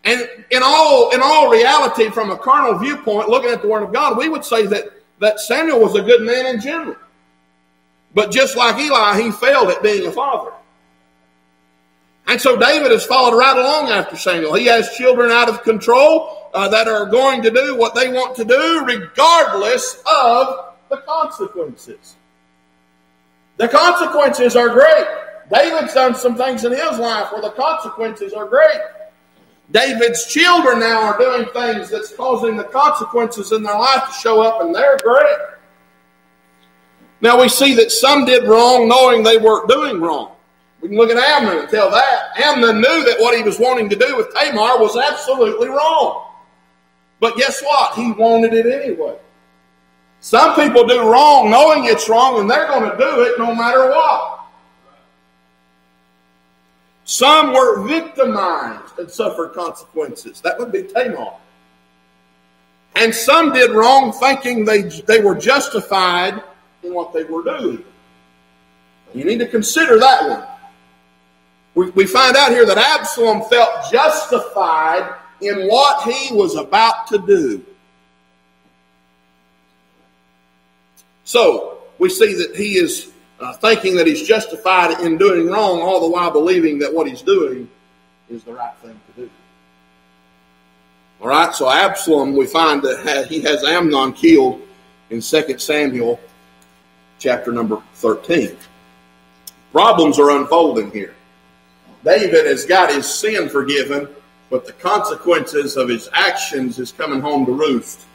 [0.05, 3.93] And in all, in all reality, from a carnal viewpoint, looking at the Word of
[3.93, 4.85] God, we would say that,
[5.21, 6.97] that Samuel was a good man in general.
[8.15, 10.53] But just like Eli, he failed at being a father.
[12.27, 14.55] And so David has followed right along after Samuel.
[14.55, 18.37] He has children out of control uh, that are going to do what they want
[18.37, 22.17] to do, regardless of the consequences.
[23.57, 25.07] The consequences are great.
[25.53, 28.81] David's done some things in his life where the consequences are great.
[29.71, 34.41] David's children now are doing things that's causing the consequences in their life to show
[34.43, 35.37] up, and they're great.
[37.21, 40.33] Now we see that some did wrong knowing they weren't doing wrong.
[40.81, 42.37] We can look at Amnon and tell that.
[42.37, 46.27] Amnon knew that what he was wanting to do with Tamar was absolutely wrong.
[47.21, 47.95] But guess what?
[47.95, 49.17] He wanted it anyway.
[50.21, 53.89] Some people do wrong knowing it's wrong, and they're going to do it no matter
[53.89, 54.34] what.
[57.05, 60.41] Some were victimized and suffered consequences.
[60.41, 61.35] That would be Tamar.
[62.97, 66.43] And some did wrong thinking they, they were justified
[66.83, 67.85] in what they were doing.
[69.15, 70.45] You need to consider that one.
[71.75, 77.19] We, we find out here that Absalom felt justified in what he was about to
[77.19, 77.65] do.
[81.25, 83.11] So we see that he is
[83.45, 87.21] uh, thinking that he's justified in doing wrong, all the while believing that what he's
[87.21, 87.69] doing
[88.31, 89.31] is the right thing to do.
[91.21, 94.63] All right, so Absalom, we find that he has Amnon killed
[95.11, 96.19] in 2 Samuel
[97.19, 98.57] chapter number 13.
[99.73, 101.15] Problems are unfolding here.
[102.03, 104.09] David has got his sin forgiven,
[104.49, 108.07] but the consequences of his actions is coming home to roost.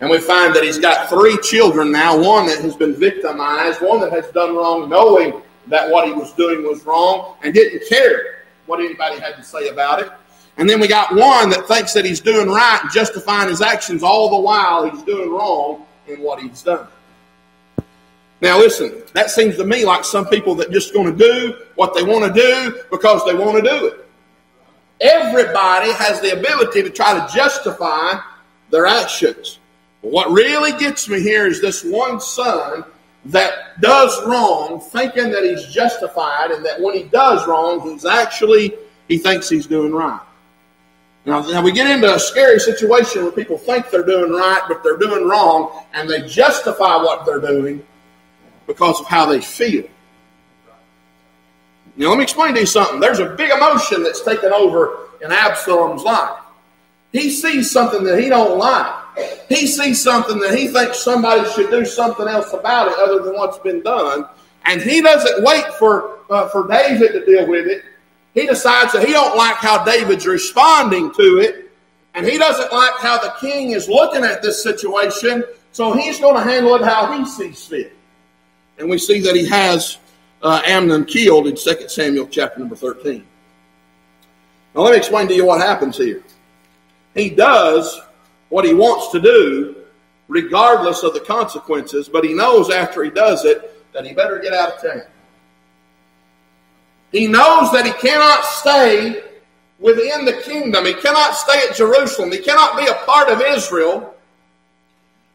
[0.00, 4.00] And we find that he's got three children now one that has been victimized, one
[4.00, 8.44] that has done wrong, knowing that what he was doing was wrong, and didn't care
[8.66, 10.10] what anybody had to say about it.
[10.56, 14.02] And then we got one that thinks that he's doing right and justifying his actions
[14.02, 16.86] all the while he's doing wrong in what he's done.
[18.40, 21.94] Now, listen, that seems to me like some people that just going to do what
[21.94, 24.08] they want to do because they want to do it.
[25.00, 28.20] Everybody has the ability to try to justify
[28.70, 29.58] their actions.
[30.02, 32.84] But what really gets me here is this one son
[33.26, 38.74] that does wrong, thinking that he's justified, and that when he does wrong, he's actually,
[39.08, 40.20] he thinks he's doing right.
[41.26, 44.82] Now, now we get into a scary situation where people think they're doing right, but
[44.82, 47.84] they're doing wrong, and they justify what they're doing
[48.66, 49.84] because of how they feel.
[51.96, 53.00] Now, let me explain to you something.
[53.00, 56.38] There's a big emotion that's taken over in Absalom's life.
[57.12, 58.97] He sees something that he don't like.
[59.48, 63.34] He sees something that he thinks somebody should do something else about it other than
[63.34, 64.26] what's been done,
[64.64, 67.84] and he doesn't wait for uh, for David to deal with it.
[68.34, 71.72] He decides that he don't like how David's responding to it,
[72.14, 76.34] And he doesn't like how the king is looking at this situation, so he's going
[76.34, 77.92] to handle it how he sees fit.
[78.78, 79.98] And we see that he has
[80.42, 83.24] uh, Amnon killed in 2 Samuel chapter number 13.
[84.74, 86.22] Now, let me explain to you what happens here.
[87.14, 88.00] He does
[88.48, 89.76] what he wants to do,
[90.28, 94.52] regardless of the consequences, but he knows after he does it that he better get
[94.52, 95.02] out of town.
[97.12, 99.22] He knows that he cannot stay
[99.78, 100.84] within the kingdom.
[100.84, 102.30] He cannot stay at Jerusalem.
[102.30, 104.14] He cannot be a part of Israel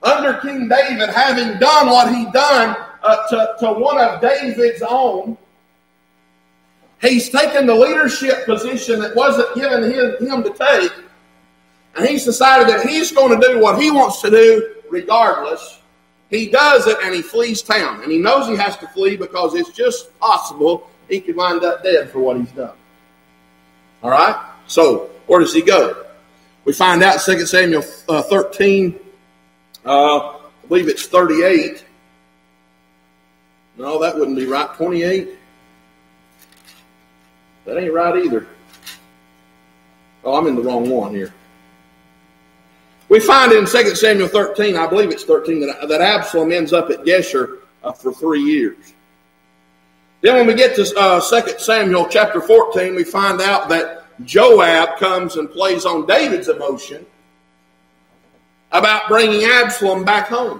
[0.03, 5.37] under King David, having done what he done uh, to, to one of David's own.
[7.01, 10.91] He's taken the leadership position that wasn't given him, him to take,
[11.95, 15.79] and he's decided that he's going to do what he wants to do regardless.
[16.29, 18.01] He does it and he flees town.
[18.01, 21.83] And he knows he has to flee because it's just possible he could wind up
[21.83, 22.75] dead for what he's done.
[24.01, 24.35] All right?
[24.65, 26.05] So, where does he go?
[26.65, 28.99] We find out 2 Samuel uh, 13,
[29.85, 31.85] uh, I believe it's 38.
[33.77, 34.73] No, that wouldn't be right.
[34.75, 35.29] 28.
[37.65, 38.47] That ain't right either.
[40.23, 41.33] Oh, I'm in the wrong one here.
[43.13, 46.89] We find in 2 Samuel 13, I believe it's 13, that, that Absalom ends up
[46.89, 48.95] at Geshur uh, for three years.
[50.21, 54.97] Then when we get to uh, 2 Samuel chapter 14, we find out that Joab
[54.97, 57.05] comes and plays on David's emotion
[58.71, 60.59] about bringing Absalom back home.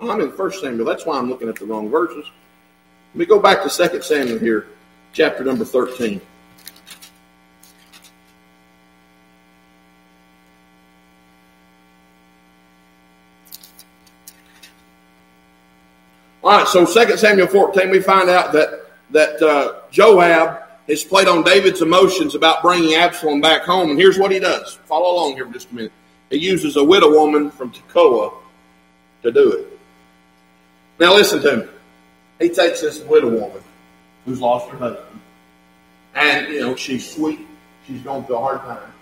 [0.00, 0.86] I'm in 1 Samuel.
[0.86, 2.24] That's why I'm looking at the wrong verses.
[3.14, 4.68] Let me go back to 2 Samuel here,
[5.12, 6.20] chapter number 13.
[16.42, 21.28] All right, so 2 Samuel 14, we find out that, that uh, Joab has played
[21.28, 23.90] on David's emotions about bringing Absalom back home.
[23.90, 24.74] And here's what he does.
[24.86, 25.92] Follow along here for just a minute.
[26.30, 28.32] He uses a widow woman from Tekoa
[29.22, 29.78] to do it.
[30.98, 31.66] Now listen to me.
[32.40, 33.62] He takes this widow woman
[34.24, 35.20] who's lost her husband,
[36.14, 37.40] and you know she's sweet.
[37.86, 38.92] She's going through a hard time.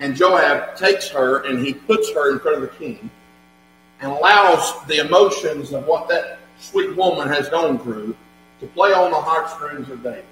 [0.00, 3.10] And Joab takes her and he puts her in front of the king
[4.00, 8.16] and allows the emotions of what that sweet woman has gone through
[8.60, 10.24] to play on the heartstrings of David.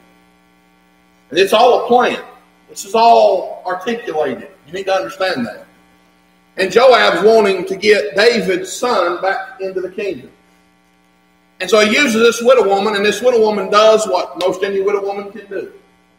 [1.31, 2.23] And it's all a plan.
[2.69, 4.51] This is all articulated.
[4.67, 5.67] You need to understand that.
[6.57, 10.31] And Joab's wanting to get David's son back into the kingdom.
[11.61, 14.81] And so he uses this widow woman, and this widow woman does what most any
[14.81, 15.73] widow woman can do.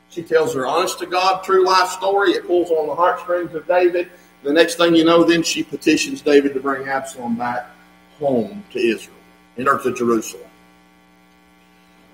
[0.09, 2.31] She tells her honest to God, true life story.
[2.31, 4.09] It pulls on the heartstrings of David.
[4.45, 7.65] The next thing you know, then she petitions David to bring Absalom back
[8.19, 9.17] home to Israel,
[9.57, 10.45] and or to Jerusalem.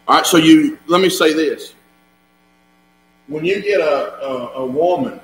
[0.07, 1.75] All right, so you let me say this.
[3.27, 5.19] When you get a, a, a woman,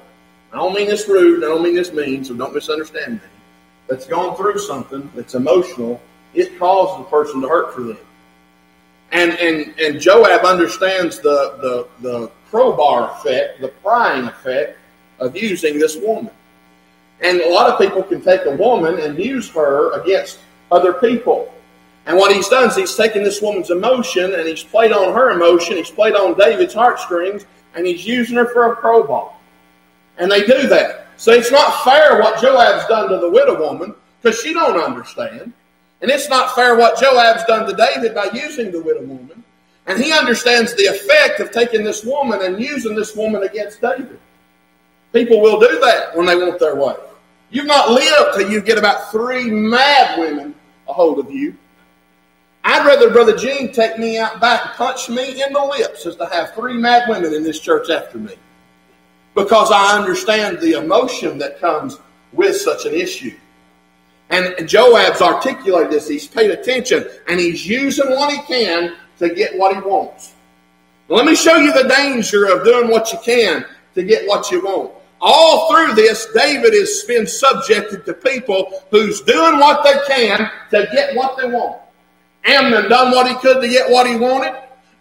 [0.52, 3.30] I don't mean this rude, I don't mean this mean, so don't misunderstand me,
[3.88, 6.02] that's gone through something that's emotional,
[6.34, 7.98] it causes the person to hurt for them.
[9.14, 14.78] And and and Joab understands the the the crowbar effect, the prying effect
[15.20, 16.34] of using this woman.
[17.22, 20.40] And a lot of people can take a woman and use her against
[20.72, 21.54] other people.
[22.06, 25.32] And what he's done is he's taken this woman's emotion and he's played on her
[25.32, 29.34] emotion, he's played on David's heartstrings, and he's using her for a crowbar.
[30.18, 31.08] And they do that.
[31.18, 35.52] So it's not fair what Joab's done to the widow woman, because she don't understand.
[36.02, 39.44] And it's not fair what Joab's done to David by using the widow woman.
[39.88, 44.20] And he understands the effect of taking this woman and using this woman against David.
[45.14, 46.96] People will do that when they want their way.
[47.50, 50.54] You've not lived till you get about three mad women
[50.88, 51.56] a hold of you.
[52.64, 56.16] I'd rather Brother Gene take me out back and punch me in the lips as
[56.18, 58.36] to have three mad women in this church after me.
[59.36, 61.98] Because I understand the emotion that comes
[62.34, 63.36] with such an issue.
[64.30, 66.10] And Joab's articulated this.
[66.10, 70.34] He's paid attention and he's using what he can to get what he wants.
[71.08, 73.66] Let me show you the danger of doing what you can
[73.98, 74.92] to get what you want.
[75.20, 80.88] All through this, David has been subjected to people who's doing what they can to
[80.94, 81.82] get what they want.
[82.46, 84.56] Amnon done what he could to get what he wanted.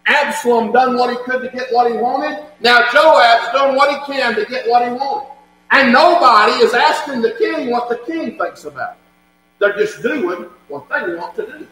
[0.07, 2.47] Absalom done what he could to get what he wanted.
[2.61, 5.31] Now Joab's done what he can to get what he wanted.
[5.71, 8.99] And nobody is asking the king what the king thinks about it.
[9.59, 11.67] They're just doing what they want to do.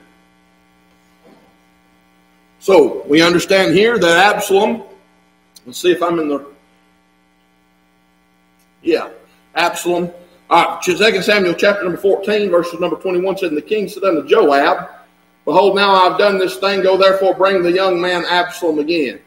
[2.58, 4.82] So we understand here that Absalom,
[5.64, 6.53] let's see if I'm in the
[8.84, 9.10] yeah.
[9.54, 10.10] Absalom.
[10.50, 14.04] All right, 2 Samuel chapter number 14, verses number 21 said, And the king said
[14.04, 14.90] unto Joab,
[15.44, 16.82] Behold, now I've done this thing.
[16.82, 19.20] Go therefore bring the young man Absalom again.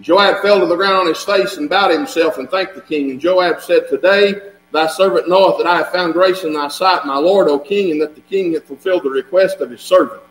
[0.00, 3.10] Joab fell to the ground on his face and bowed himself and thanked the king.
[3.10, 4.34] And Joab said, Today
[4.72, 7.90] thy servant knoweth that I have found grace in thy sight, my lord, O king,
[7.90, 10.22] and that the king hath fulfilled the request of his servant.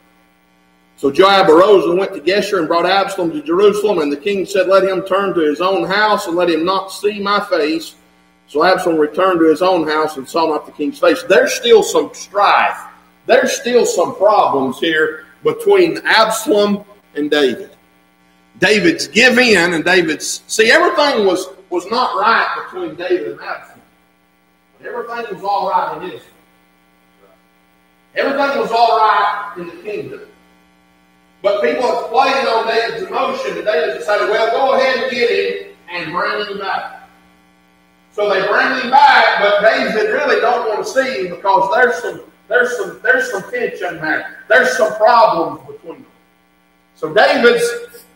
[0.97, 3.99] So Joab arose and went to Geshur and brought Absalom to Jerusalem.
[3.99, 6.91] And the king said, Let him turn to his own house and let him not
[6.91, 7.95] see my face.
[8.47, 11.21] So Absalom returned to his own house and saw not the king's face.
[11.23, 12.79] There's still some strife.
[13.25, 16.85] There's still some problems here between Absalom
[17.15, 17.71] and David.
[18.59, 23.81] David's give in and David's see everything was was not right between David and Absalom.
[24.77, 26.21] But everything was all right in Israel.
[28.15, 30.21] Everything was all right in the kingdom.
[31.43, 35.29] But people have played on David's emotion, and David decided, well, go ahead and get
[35.29, 36.96] him and bring him back.
[38.17, 42.01] So they bring him back, but David really don't want to see him because there's
[42.01, 44.39] some there's some there's some tension there.
[44.49, 46.11] There's some problems between them.
[46.95, 47.63] So David's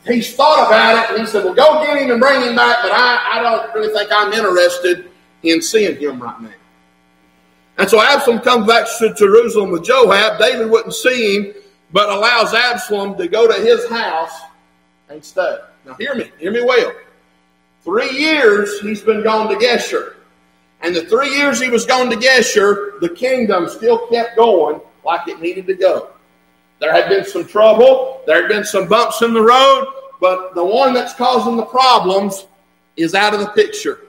[0.04, 2.78] he's thought about it and he said, Well, go get him and bring him back,
[2.82, 5.12] but I, I don't really think I'm interested
[5.43, 6.49] in seeing him right now.
[7.78, 10.39] And so Absalom comes back to Jerusalem with Joab.
[10.39, 11.54] David wouldn't see him,
[11.93, 14.34] but allows Absalom to go to his house
[15.10, 15.58] and stay.
[15.86, 16.91] Now, hear me, hear me well.
[17.84, 20.16] Three years he's been gone to Geshur.
[20.82, 25.28] And the three years he was gone to Geshur, the kingdom still kept going like
[25.28, 26.10] it needed to go.
[26.80, 29.86] There had been some trouble, there had been some bumps in the road,
[30.20, 32.48] but the one that's causing the problems
[32.98, 34.00] is out of the picture.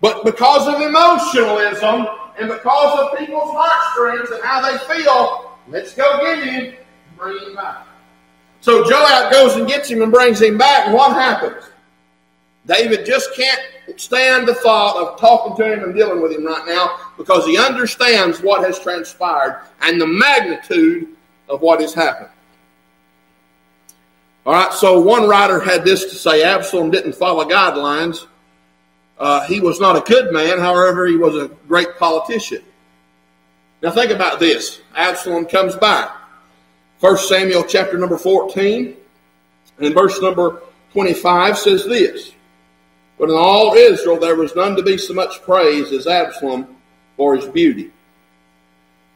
[0.00, 2.06] But because of emotionalism
[2.38, 7.38] and because of people's heartstrings and how they feel, let's go get him and bring
[7.38, 7.86] him back.
[8.60, 11.64] So Joab goes and gets him and brings him back, and what happens?
[12.66, 13.60] David just can't
[13.96, 17.58] stand the thought of talking to him and dealing with him right now because he
[17.58, 21.08] understands what has transpired and the magnitude
[21.48, 22.30] of what has happened.
[24.46, 28.26] All right, so one writer had this to say Absalom didn't follow guidelines.
[29.18, 32.62] Uh, he was not a good man, however, he was a great politician.
[33.82, 36.10] Now, think about this Absalom comes by.
[37.00, 38.96] 1 Samuel chapter number 14
[39.78, 42.32] and verse number 25 says this
[43.18, 46.76] But in all Israel there was none to be so much praised as Absalom
[47.16, 47.90] for his beauty.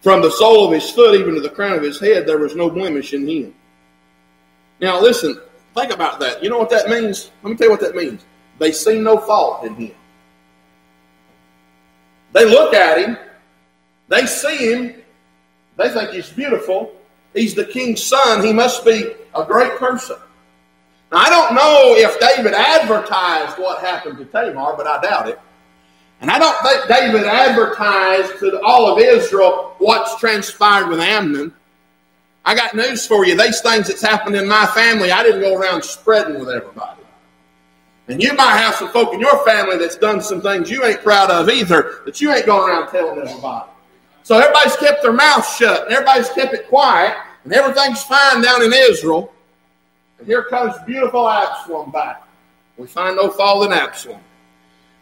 [0.02, 2.54] From the sole of his foot even to the crown of his head, there was
[2.54, 3.54] no blemish in him.
[4.80, 5.40] Now, listen,
[5.74, 6.42] think about that.
[6.42, 7.30] You know what that means?
[7.42, 8.24] Let me tell you what that means.
[8.58, 9.94] They see no fault in him.
[12.32, 13.16] They look at him,
[14.08, 15.02] they see him,
[15.76, 16.92] they think he's beautiful.
[17.34, 18.44] He's the king's son.
[18.44, 20.16] He must be a great person.
[21.12, 25.40] I don't know if David advertised what happened to Tamar, but I doubt it.
[26.20, 31.52] And I don't think David advertised to all of Israel what's transpired with Amnon.
[32.44, 33.36] I got news for you.
[33.36, 37.02] These things that's happened in my family, I didn't go around spreading with everybody.
[38.08, 41.02] And you might have some folk in your family that's done some things you ain't
[41.02, 43.68] proud of either, that you ain't going around telling everybody.
[44.22, 48.62] So everybody's kept their mouth shut, and everybody's kept it quiet, and everything's fine down
[48.62, 49.32] in Israel.
[50.18, 52.26] And here comes beautiful Absalom back.
[52.76, 54.20] We find no fault in Absalom.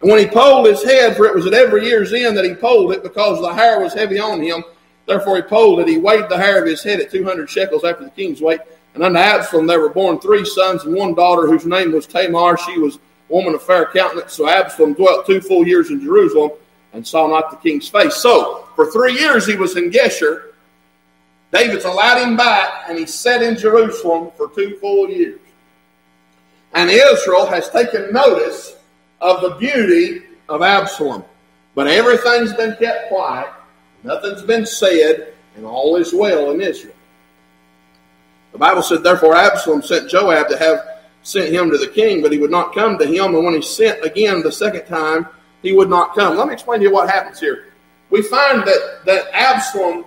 [0.00, 2.54] And when he polled his head, for it was at every year's end that he
[2.54, 4.62] polled it, because the hair was heavy on him,
[5.06, 5.88] therefore he polled it.
[5.88, 8.60] He weighed the hair of his head at 200 shekels after the king's weight.
[8.94, 12.56] And unto Absalom there were born three sons and one daughter, whose name was Tamar.
[12.58, 12.98] She was a
[13.28, 14.32] woman of fair countenance.
[14.32, 16.52] So Absalom dwelt two full years in Jerusalem
[16.92, 18.14] and saw not the king's face.
[18.16, 20.53] So for three years he was in Geshur.
[21.54, 25.38] David's allowed him back, and he sat in Jerusalem for two full years.
[26.72, 28.76] And Israel has taken notice
[29.20, 31.24] of the beauty of Absalom.
[31.76, 33.48] But everything's been kept quiet,
[34.02, 36.94] nothing's been said, and all is well in Israel.
[38.50, 42.32] The Bible said, Therefore Absalom sent Joab to have sent him to the king, but
[42.32, 43.34] he would not come to him.
[43.34, 45.28] And when he sent again the second time,
[45.62, 46.36] he would not come.
[46.36, 47.72] Let me explain to you what happens here.
[48.10, 50.04] We find that, that Absalom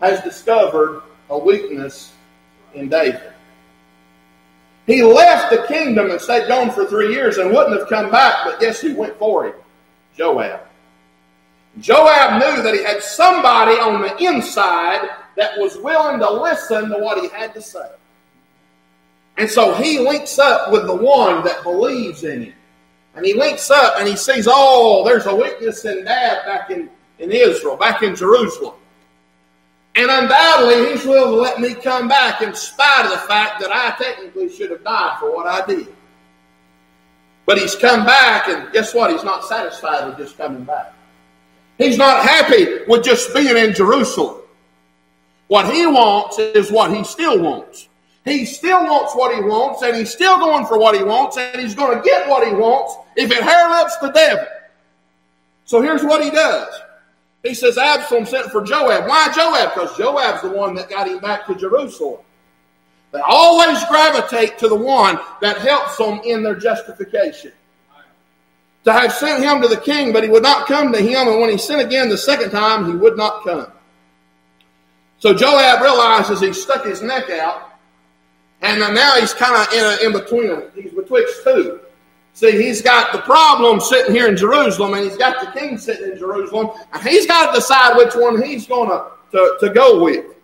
[0.00, 2.12] has discovered a weakness
[2.74, 3.32] in David.
[4.86, 8.44] He left the kingdom and stayed gone for three years and wouldn't have come back,
[8.44, 9.54] but guess who went for him?
[10.16, 10.60] Joab.
[11.80, 16.98] Joab knew that he had somebody on the inside that was willing to listen to
[16.98, 17.90] what he had to say.
[19.36, 22.54] And so he links up with the one that believes in him.
[23.14, 26.88] And he links up and he sees, oh, there's a weakness in Dad back in,
[27.18, 28.74] in Israel, back in Jerusalem.
[29.96, 33.70] And undoubtedly, he's willing to let me come back in spite of the fact that
[33.72, 35.88] I technically should have died for what I did.
[37.46, 39.10] But he's come back, and guess what?
[39.10, 40.92] He's not satisfied with just coming back.
[41.78, 44.42] He's not happy with just being in Jerusalem.
[45.48, 47.88] What he wants is what he still wants.
[48.24, 51.60] he still wants what he wants, and he's still going for what he wants, and
[51.60, 54.44] he's going to get what he wants if it hairlips the devil.
[55.64, 56.68] So here's what he does.
[57.46, 59.08] He says Absalom sent for Joab.
[59.08, 59.74] Why Joab?
[59.74, 62.20] Because Joab's the one that got him back to Jerusalem.
[63.12, 67.52] They always gravitate to the one that helps them in their justification.
[68.84, 71.40] To have sent him to the king, but he would not come to him, and
[71.40, 73.70] when he sent again the second time, he would not come.
[75.18, 77.78] So Joab realizes he stuck his neck out,
[78.60, 80.62] and now he's kind of in, in between.
[80.74, 81.80] He's betwixt two.
[82.36, 86.12] See, he's got the problem sitting here in Jerusalem, and he's got the king sitting
[86.12, 90.34] in Jerusalem, and he's got to decide which one he's going to, to, go with.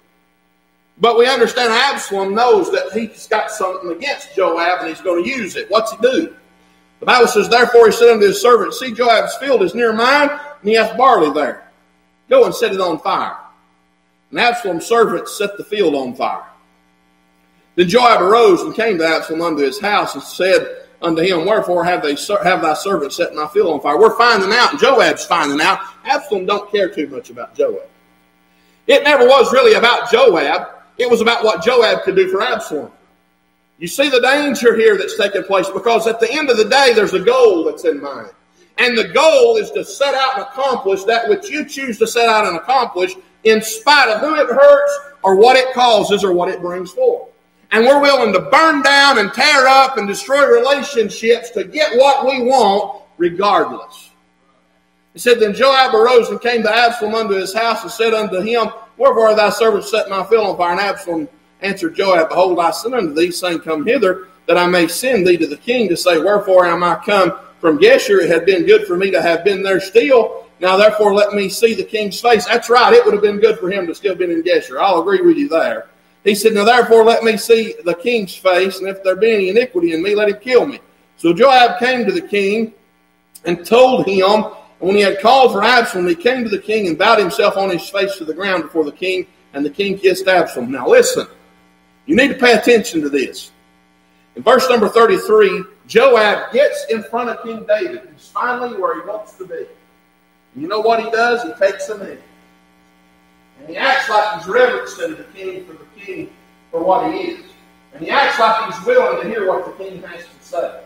[0.97, 5.29] But we understand Absalom knows that he's got something against Joab, and he's going to
[5.29, 5.71] use it.
[5.71, 6.35] What's he do?
[7.01, 10.31] The Bible says, Therefore he said unto his servant, See, Joab's field is near mine,
[10.31, 11.69] and he hath barley there.
[12.31, 13.37] Go and set it on fire.
[14.31, 16.47] And Absalom's servant set the field on fire.
[17.75, 21.85] Then Joab arose and came to Absalom unto his house and said unto him, Wherefore
[21.85, 23.99] have they have thy servant set my field on fire?
[23.99, 25.81] We're finding out, Joab's finding out.
[26.05, 27.89] Absalom don't care too much about Joab.
[28.87, 30.69] It never was really about Joab.
[30.99, 32.91] It was about what Joab could do for Absalom.
[33.79, 36.93] You see the danger here that's taking place because at the end of the day,
[36.95, 38.31] there's a goal that's in mind.
[38.79, 42.29] And the goal is to set out and accomplish that which you choose to set
[42.29, 46.49] out and accomplish in spite of who it hurts or what it causes or what
[46.49, 47.32] it brings forth
[47.73, 52.27] and we're willing to burn down and tear up and destroy relationships to get what
[52.27, 54.11] we want regardless.
[55.15, 58.41] He said, Then Joab arose and came to Absalom unto his house and said unto
[58.41, 58.69] him,
[58.99, 60.73] Wherefore hath thy servant set my field on fire?
[60.73, 61.29] And Absalom
[61.61, 65.39] answered Joab, Behold, I sent unto thee, saying, Come hither, that I may send thee
[65.39, 68.23] to the king to say, Wherefore am I come from Geshur?
[68.23, 70.47] It had been good for me to have been there still.
[70.61, 72.45] Now therefore let me see the king's face.
[72.47, 74.81] That's right, it would have been good for him to still been in Geshur.
[74.81, 75.89] I'll agree with you there.
[76.25, 79.49] He said, Now therefore let me see the king's face, and if there be any
[79.49, 80.81] iniquity in me, let him kill me.
[81.17, 82.73] So Joab came to the king
[83.45, 86.89] and told him, and when he had called for Absalom, he came to the king
[86.89, 89.99] and bowed himself on his face to the ground before the king, and the king
[89.99, 90.71] kissed Absalom.
[90.71, 91.27] Now listen,
[92.07, 93.51] you need to pay attention to this.
[94.35, 98.09] In verse number 33, Joab gets in front of King David.
[98.13, 99.67] He's finally where he wants to be.
[100.55, 101.43] And you know what he does?
[101.43, 102.19] He takes a knee.
[103.61, 106.31] And he acts like he's reverencing the king for the king
[106.71, 107.45] for what he is.
[107.95, 110.81] And he acts like he's willing to hear what the king has to say.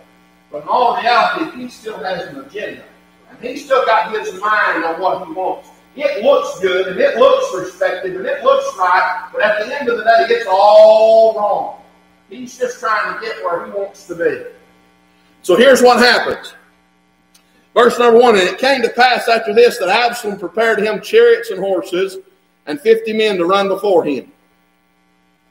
[0.51, 2.85] But in all reality, he still has an agenda.
[3.31, 5.69] And he's still got his mind on what he wants.
[5.97, 9.89] It looks good and it looks respected and it looks right, but at the end
[9.89, 11.81] of the day, it's all wrong.
[12.29, 14.45] He's just trying to get where he wants to be.
[15.41, 16.55] So here's what happens.
[17.73, 21.51] Verse number one, and it came to pass after this that Absalom prepared him chariots
[21.51, 22.19] and horses
[22.67, 24.31] and fifty men to run before him.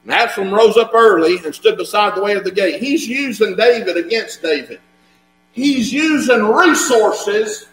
[0.06, 2.80] And Absalom rose up early and stood beside the way of the gate.
[2.80, 4.78] He's using David against David.
[5.50, 7.66] He's using resources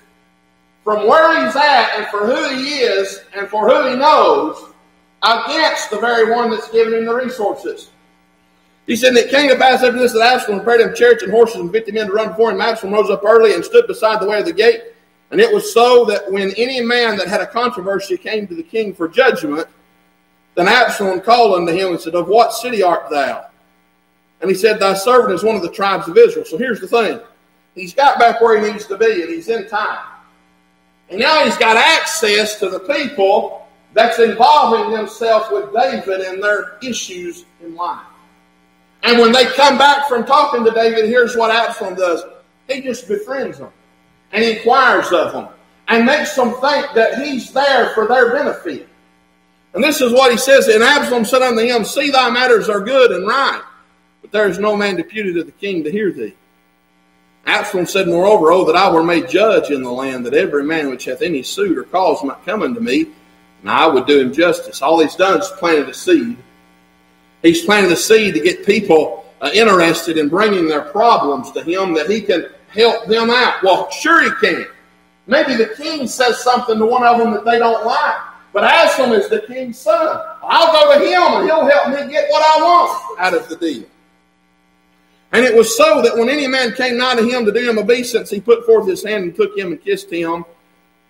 [0.84, 4.74] from where he's at and for who he is and for who he knows
[5.22, 7.92] against the very one that's giving him the resources.
[8.88, 11.58] He said, It came to pass after this that Absalom prepared him chariots and horses
[11.58, 12.62] and fifty men to run before him.
[12.62, 14.82] Absalom rose up early and stood beside the way of the gate.
[15.30, 18.64] And it was so that when any man that had a controversy came to the
[18.64, 19.68] king for judgment,
[20.56, 23.48] then Absalom called unto him and said, Of what city art thou?
[24.42, 26.46] And he said, Thy servant is one of the tribes of Israel.
[26.46, 27.20] So here's the thing.
[27.76, 30.06] He's got back where he needs to be, and he's in time.
[31.10, 36.78] And now he's got access to the people that's involving themselves with David and their
[36.82, 38.06] issues in life.
[39.04, 42.24] And when they come back from talking to David, here's what Absalom does.
[42.68, 43.72] He just befriends them
[44.32, 45.50] and inquires of them
[45.88, 48.88] and makes them think that he's there for their benefit.
[49.74, 50.68] And this is what he says.
[50.68, 53.62] And Absalom said unto him, See, thy matters are good and right,
[54.22, 56.36] but there is no man deputed to the king to hear thee.
[57.46, 60.90] Absalom said, Moreover, O that I were made judge in the land, that every man
[60.90, 63.08] which hath any suit or cause might come unto me,
[63.62, 64.82] and I would do him justice.
[64.82, 66.38] All he's done is planted a seed.
[67.42, 71.94] He's planted a seed to get people uh, interested in bringing their problems to him
[71.96, 73.62] that he can help them out.
[73.64, 74.66] Well, sure he can.
[75.28, 78.16] Maybe the king says something to one of them that they don't like.
[78.54, 80.22] But Absalom is the king's son.
[80.44, 83.56] I'll go to him and he'll help me get what I want out of the
[83.56, 83.86] deal.
[85.32, 87.80] And it was so that when any man came nigh to him to do him
[87.80, 90.46] obeisance, he put forth his hand and took him and kissed him.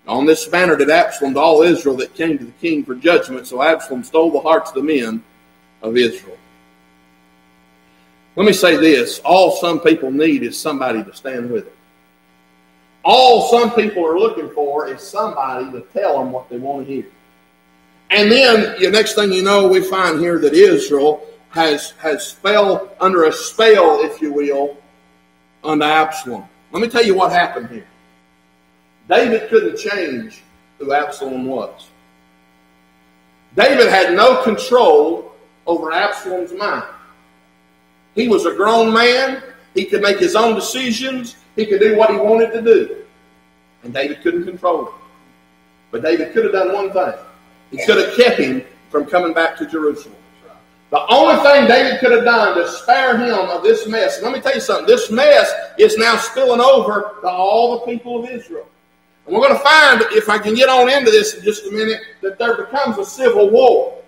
[0.08, 3.48] On this manner did Absalom to all Israel that came to the king for judgment.
[3.48, 5.22] So Absalom stole the hearts of the men
[5.82, 6.38] of Israel.
[8.38, 11.74] Let me say this all some people need is somebody to stand with them.
[13.04, 16.94] All some people are looking for is somebody to tell them what they want to
[16.94, 17.06] hear.
[18.14, 22.92] And then the next thing you know, we find here that Israel has, has fell
[23.00, 24.78] under a spell, if you will,
[25.64, 26.48] under Absalom.
[26.72, 27.88] Let me tell you what happened here.
[29.10, 30.44] David couldn't change
[30.78, 31.88] who Absalom was.
[33.56, 35.32] David had no control
[35.66, 36.86] over Absalom's mind.
[38.14, 39.42] He was a grown man.
[39.74, 41.36] He could make his own decisions.
[41.56, 43.06] He could do what he wanted to do.
[43.84, 44.94] And David couldn't control him.
[45.90, 47.14] But David could have done one thing.
[47.74, 50.16] He could have kept him from coming back to Jerusalem.
[50.92, 54.40] The only thing David could have done to spare him of this mess, let me
[54.40, 58.68] tell you something, this mess is now spilling over to all the people of Israel.
[59.26, 61.72] And we're going to find, if I can get on into this in just a
[61.72, 64.04] minute, that there becomes a civil war.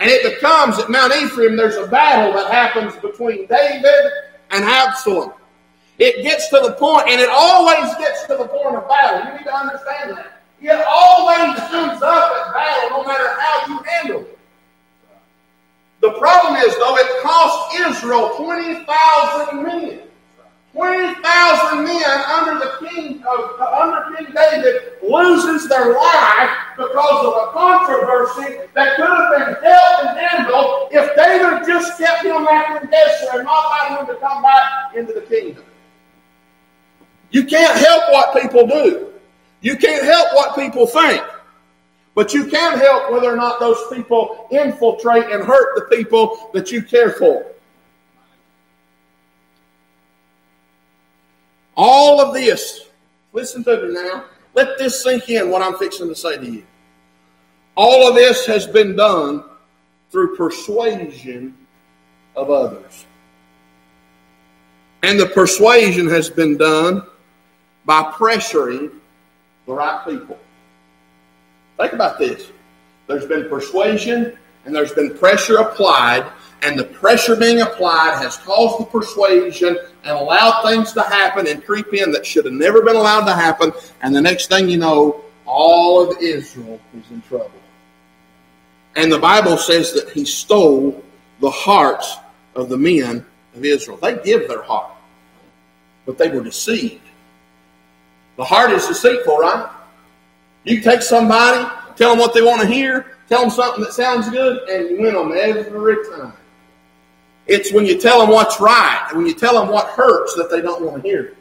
[0.00, 4.10] And it becomes at Mount Ephraim, there's a battle that happens between David
[4.50, 5.34] and Absalom.
[6.00, 9.30] It gets to the point, and it always gets to the point of battle.
[9.30, 10.37] You need to understand that.
[10.60, 14.38] It always comes up at battle, no matter how you handle it.
[16.00, 20.00] The problem is, though, it cost Israel 20,000 men.
[20.72, 27.52] 20,000 men under the king of, under King David loses their life because of a
[27.52, 32.88] controversy that could have been helped and handled if David just kept him back in
[32.88, 35.64] Geshur and not allowed him to come back into the kingdom.
[37.30, 39.12] You can't help what people do.
[39.60, 41.22] You can't help what people think.
[42.14, 46.72] But you can help whether or not those people infiltrate and hurt the people that
[46.72, 47.46] you care for.
[51.76, 52.88] All of this,
[53.32, 54.24] listen to me now.
[54.54, 56.64] Let this sink in what I'm fixing to say to you.
[57.76, 59.44] All of this has been done
[60.10, 61.56] through persuasion
[62.34, 63.06] of others.
[65.04, 67.04] And the persuasion has been done
[67.84, 68.97] by pressuring
[69.68, 70.36] the right people.
[71.76, 72.50] Think about this.
[73.06, 76.30] There's been persuasion and there's been pressure applied,
[76.62, 81.64] and the pressure being applied has caused the persuasion and allowed things to happen and
[81.64, 83.72] creep in that should have never been allowed to happen.
[84.02, 87.52] And the next thing you know, all of Israel is in trouble.
[88.96, 91.02] And the Bible says that he stole
[91.40, 92.16] the hearts
[92.56, 93.96] of the men of Israel.
[93.96, 94.90] They give their heart,
[96.04, 97.07] but they were deceived.
[98.38, 99.68] The heart is deceitful, right?
[100.62, 104.30] You take somebody, tell them what they want to hear, tell them something that sounds
[104.30, 106.32] good, and you win them every time.
[107.48, 110.50] It's when you tell them what's right, and when you tell them what hurts, that
[110.50, 111.34] they don't want to hear.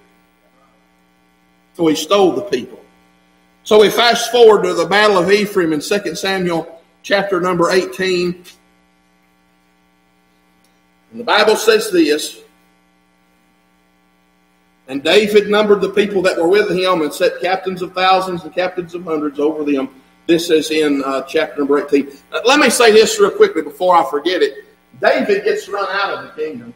[1.76, 2.84] So he stole the people.
[3.64, 8.44] So we fast forward to the Battle of Ephraim in 2 Samuel chapter number 18.
[11.12, 12.42] And the Bible says this
[14.88, 18.54] and David numbered the people that were with him and set captains of thousands and
[18.54, 19.90] captains of hundreds over them.
[20.28, 22.12] This is in uh, chapter number 18.
[22.32, 24.66] Uh, let me say this real quickly before I forget it.
[25.02, 26.74] David gets run out of the kingdom.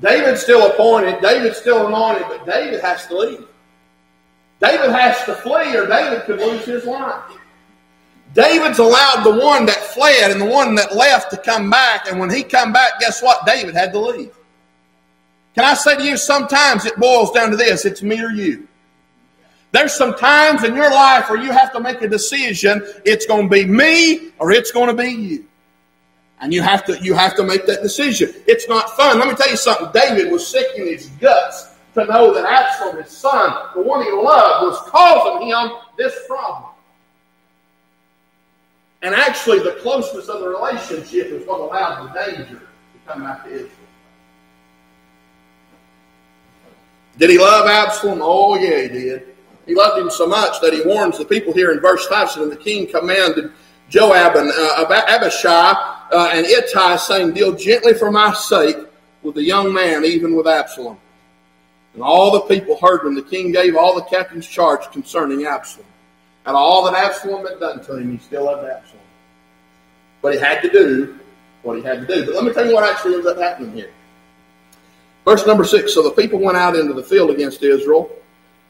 [0.00, 3.46] David's still appointed, David's still anointed, but David has to leave.
[4.60, 7.22] David has to flee or David could lose his life.
[8.34, 12.18] David's allowed the one that fled and the one that left to come back, and
[12.18, 13.44] when he come back, guess what?
[13.44, 14.32] David had to leave.
[15.54, 18.68] Can I say to you, sometimes it boils down to this it's me or you.
[19.72, 22.82] There's some times in your life where you have to make a decision.
[23.06, 25.46] It's going to be me or it's going to be you.
[26.40, 28.34] And you have to you have to make that decision.
[28.46, 29.18] It's not fun.
[29.18, 29.88] Let me tell you something.
[29.94, 34.10] David was sick in his guts to know that Absalom, his son, the one he
[34.10, 36.70] loved, was causing him this problem.
[39.02, 43.44] And actually, the closeness of the relationship is what allowed the danger to come back
[43.44, 43.81] to Israel.
[47.18, 48.20] Did he love Absalom?
[48.22, 49.26] Oh, yeah, he did.
[49.66, 52.50] He loved him so much that he warns the people here in verse 5 saying,
[52.50, 53.52] The king commanded
[53.88, 55.72] Joab and uh, Abishai
[56.12, 58.76] uh, and Ittai, saying, Deal gently for my sake
[59.22, 60.98] with the young man, even with Absalom.
[61.94, 65.86] And all the people heard when the king gave all the captains charge concerning Absalom.
[66.46, 69.04] And all that Absalom had done to him, he still loved Absalom.
[70.22, 71.18] But he had to do
[71.62, 72.26] what he had to do.
[72.26, 73.90] But let me tell you what actually ends up happening here.
[75.24, 78.10] Verse number six So the people went out into the field against Israel,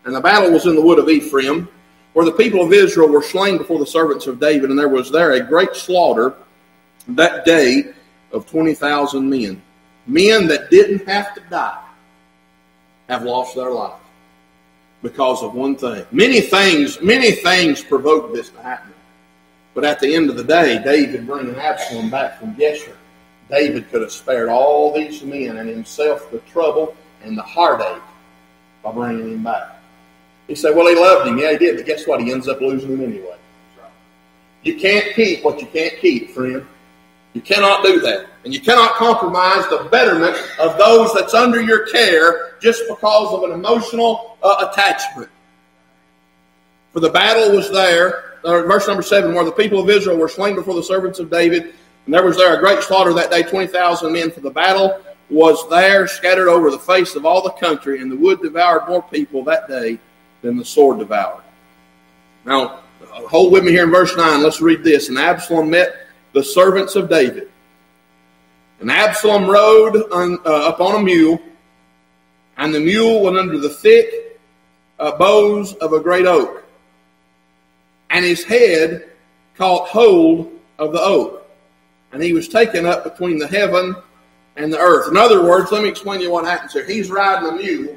[0.05, 1.68] and the battle was in the wood of Ephraim,
[2.12, 5.11] where the people of Israel were slain before the servants of David, and there was
[5.11, 6.34] there a great slaughter
[7.09, 7.92] that day
[8.32, 9.62] of 20,000 men.
[10.07, 11.84] Men that didn't have to die
[13.09, 13.98] have lost their life
[15.03, 16.05] because of one thing.
[16.12, 18.92] Many things, many things provoked this to happen.
[19.74, 22.96] But at the end of the day, David bringing Absalom back from Geshur
[23.53, 28.03] David could have spared all these men and himself the trouble and the heartache
[28.82, 29.78] by bringing him back.
[30.48, 31.38] He said, Well, he loved him.
[31.38, 31.76] Yeah, he did.
[31.76, 32.22] But guess what?
[32.22, 33.36] He ends up losing him anyway.
[34.62, 36.66] You can't keep what you can't keep, friend.
[37.34, 38.26] You cannot do that.
[38.44, 43.42] And you cannot compromise the betterment of those that's under your care just because of
[43.42, 45.28] an emotional uh, attachment.
[46.92, 50.55] For the battle was there, verse number seven, where the people of Israel were slain
[50.55, 51.74] before the servants of David.
[52.05, 54.30] And there was there a great slaughter that day, 20,000 men.
[54.30, 55.00] For the battle
[55.30, 59.03] was there scattered over the face of all the country, and the wood devoured more
[59.03, 59.98] people that day
[60.42, 61.44] than the sword devoured.
[62.44, 62.80] Now,
[63.11, 64.42] hold with me here in verse 9.
[64.42, 65.09] Let's read this.
[65.09, 67.50] And Absalom met the servants of David.
[68.80, 71.40] And Absalom rode on, uh, up on a mule,
[72.57, 74.40] and the mule went under the thick
[74.98, 76.64] uh, boughs of a great oak.
[78.11, 79.09] And his head
[79.57, 81.41] caught hold of the oak,
[82.12, 83.96] and he was taken up between the heaven
[84.56, 85.08] and the earth.
[85.08, 86.86] In other words, let me explain to you what happens here.
[86.86, 87.96] He's riding a mule.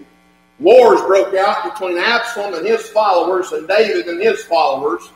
[0.59, 5.09] Wars broke out between Absalom and his followers and David and his followers.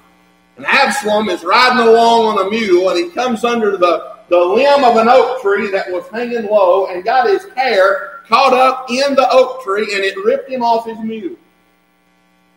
[0.58, 4.84] And Absalom is riding along on a mule, and he comes under the, the limb
[4.84, 9.16] of an oak tree that was hanging low and got his hair caught up in
[9.16, 11.38] the oak tree, and it ripped him off his mule.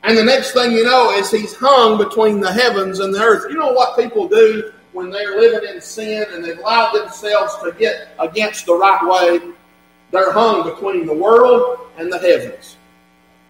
[0.03, 3.47] And the next thing you know is he's hung between the heavens and the earth.
[3.49, 7.73] You know what people do when they're living in sin and they've allowed themselves to
[7.73, 9.53] get against the right way?
[10.11, 12.77] They're hung between the world and the heavens.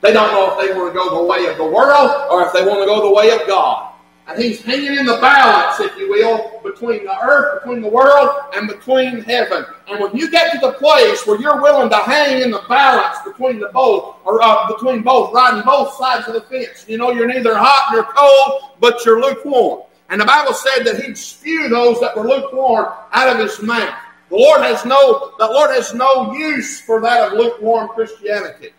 [0.01, 2.53] They don't know if they want to go the way of the world or if
[2.53, 3.93] they want to go the way of God.
[4.29, 8.31] And he's hanging in the balance, if you will, between the earth, between the world,
[8.55, 9.65] and between heaven.
[9.89, 13.19] And when you get to the place where you're willing to hang in the balance
[13.25, 17.11] between the both, or uh, between both, riding both sides of the fence, you know
[17.11, 19.83] you're neither hot nor cold, but you're lukewarm.
[20.13, 23.95] And the Bible said that he'd spew those that were lukewarm out of his mouth.
[24.29, 28.73] The Lord has no, the Lord has no use for that of lukewarm Christianity.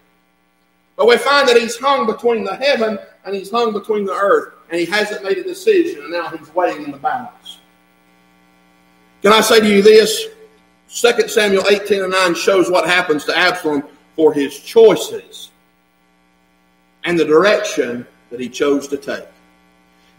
[0.95, 4.53] But we find that he's hung between the heaven and he's hung between the earth
[4.69, 7.57] and he hasn't made a decision, and now he's weighing in the balance.
[9.23, 10.27] Can I say to you this?
[10.89, 13.83] 2 Samuel 18 and 9 shows what happens to Absalom
[14.15, 15.49] for his choices
[17.05, 19.25] and the direction that he chose to take.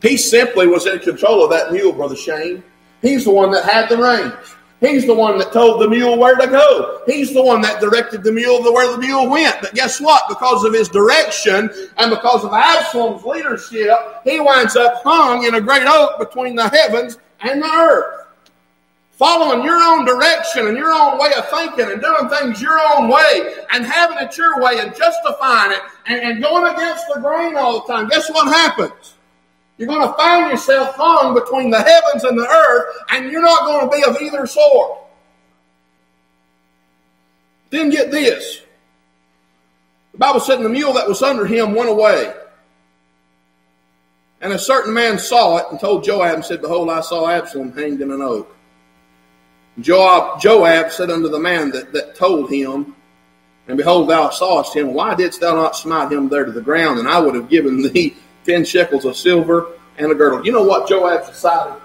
[0.05, 2.63] He simply was in control of that mule, Brother Shane.
[3.01, 4.55] He's the one that had the reins.
[4.79, 7.01] He's the one that told the mule where to go.
[7.07, 9.63] He's the one that directed the mule to where the mule went.
[9.63, 10.29] But guess what?
[10.29, 15.61] Because of his direction and because of Absalom's leadership, he winds up hung in a
[15.61, 18.27] great oak between the heavens and the earth.
[19.13, 23.09] Following your own direction and your own way of thinking and doing things your own
[23.09, 27.57] way and having it your way and justifying it and, and going against the grain
[27.57, 28.07] all the time.
[28.09, 29.15] Guess what happens?
[29.77, 33.67] You're going to find yourself hung between the heavens and the earth, and you're not
[33.67, 34.99] going to be of either sort.
[37.71, 38.61] Then get this.
[40.13, 42.33] The Bible said, and the mule that was under him went away.
[44.41, 47.73] And a certain man saw it and told Joab and said, Behold, I saw Absalom
[47.73, 48.55] hanged in an oak.
[49.81, 52.95] Joab, Joab said unto the man that, that told him,
[53.67, 54.95] And behold, thou sawest him.
[54.95, 57.01] Why didst thou not smite him there to the ground?
[57.01, 58.15] And I would have given thee
[58.45, 59.69] ten shekels of silver,
[59.99, 60.45] and a girdle.
[60.45, 61.81] You know what Joab decided?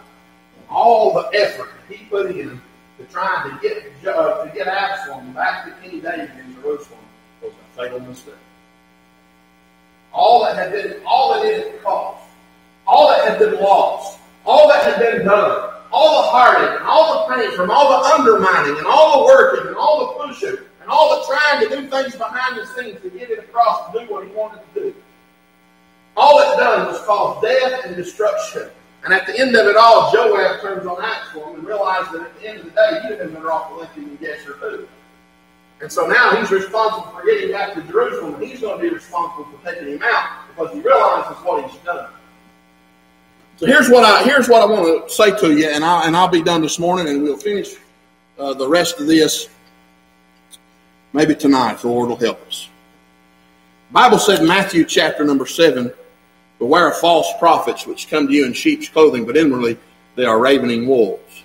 [0.70, 2.62] All the effort he put in
[2.98, 7.00] to trying to get uh, to get Absalom back to King David in Jerusalem
[7.42, 8.34] was a fatal mistake.
[10.12, 12.24] All that had been, all that it cost,
[12.88, 17.28] all that had been lost, all that had been done, all the heartache and all
[17.28, 20.90] the pain from all the undermining and all the working and all the pushing and
[20.90, 24.12] all the trying to do things behind the scenes to get it across to do
[24.12, 24.96] what he wanted to do.
[26.20, 28.70] All it done was cause death and destruction.
[29.06, 32.40] And at the end of it all, Joab turns on Absalom and realizes that at
[32.42, 34.86] the end of the day, he'd have been better off electing than Geshur who.
[35.80, 38.94] And so now he's responsible for getting back to Jerusalem, and he's going to be
[38.94, 42.10] responsible for taking him out because he realizes what he's done.
[43.56, 46.18] So here's what I here's what I want to say to you, and I and
[46.18, 47.76] I'll be done this morning, and we'll finish
[48.38, 49.48] uh, the rest of this
[51.14, 51.76] maybe tonight.
[51.76, 52.68] If the Lord will help us.
[53.90, 55.94] The Bible said in Matthew chapter number seven,
[56.60, 59.78] Beware of false prophets which come to you in sheep's clothing, but inwardly
[60.16, 61.44] they are ravening wolves.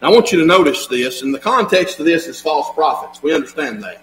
[0.00, 3.22] Now, I want you to notice this, and the context of this is false prophets.
[3.22, 4.02] We understand that.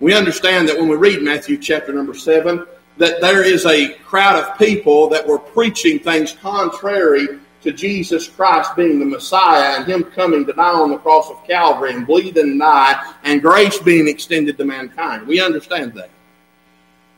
[0.00, 4.42] We understand that when we read Matthew chapter number 7, that there is a crowd
[4.42, 10.04] of people that were preaching things contrary to Jesus Christ being the Messiah and Him
[10.04, 14.08] coming to die on the cross of Calvary and bleed and die and grace being
[14.08, 15.26] extended to mankind.
[15.26, 16.10] We understand that.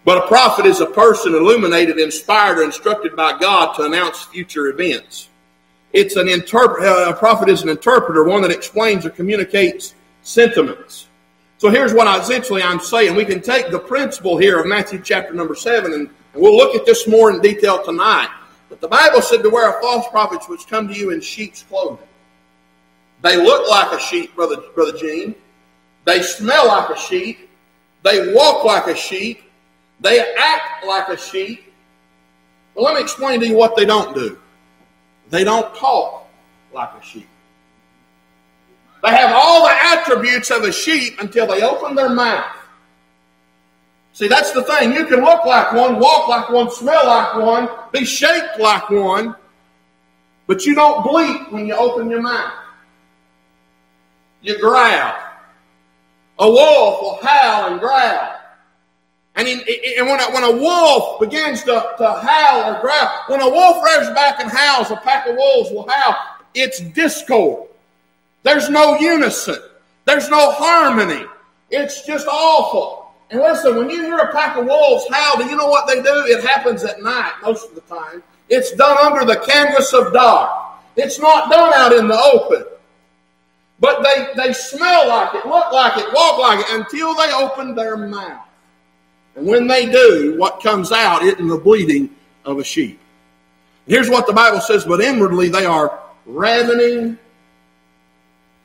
[0.04, 4.66] But a prophet is a person illuminated, inspired, or instructed by God to announce future
[4.68, 5.28] events.
[5.92, 6.84] It's an interpret.
[6.84, 11.08] Uh, a prophet is an interpreter, one that explains or communicates sentiments.
[11.58, 13.14] So here's what I, essentially I'm saying.
[13.14, 16.74] We can take the principle here of Matthew chapter number seven, and, and we'll look
[16.74, 18.30] at this more in detail tonight.
[18.68, 22.08] But the Bible said, Beware of false prophets which come to you in sheep's clothing.
[23.20, 25.36] They look like a sheep, Brother, Brother Gene.
[26.04, 27.48] They smell like a sheep.
[28.02, 29.42] They walk like a sheep.
[30.02, 31.72] They act like a sheep.
[32.74, 34.38] Well, let me explain to you what they don't do.
[35.30, 36.28] They don't talk
[36.72, 37.28] like a sheep.
[39.02, 42.56] They have all the attributes of a sheep until they open their mouth.
[44.12, 44.92] See, that's the thing.
[44.92, 49.34] You can look like one, walk like one, smell like one, be shaped like one,
[50.46, 52.52] but you don't bleat when you open your mouth.
[54.42, 55.14] You growl.
[56.38, 58.41] A wolf will howl and growl.
[59.34, 59.62] And, in,
[59.98, 63.82] and when, a, when a wolf begins to, to howl or growl, when a wolf
[63.82, 66.16] rears back and howls, a pack of wolves will howl.
[66.54, 67.68] It's discord.
[68.42, 69.56] There's no unison.
[70.04, 71.24] There's no harmony.
[71.70, 73.14] It's just awful.
[73.30, 76.02] And listen, when you hear a pack of wolves howl, do you know what they
[76.02, 76.24] do?
[76.26, 78.22] It happens at night most of the time.
[78.50, 80.50] It's done under the canvas of dark.
[80.96, 82.64] It's not done out in the open.
[83.80, 87.74] But they, they smell like it, look like it, walk like it until they open
[87.74, 88.46] their mouth.
[89.34, 92.10] And when they do, what comes out isn't the bleating
[92.44, 93.00] of a sheep.
[93.86, 97.18] Here's what the Bible says, but inwardly they are ravening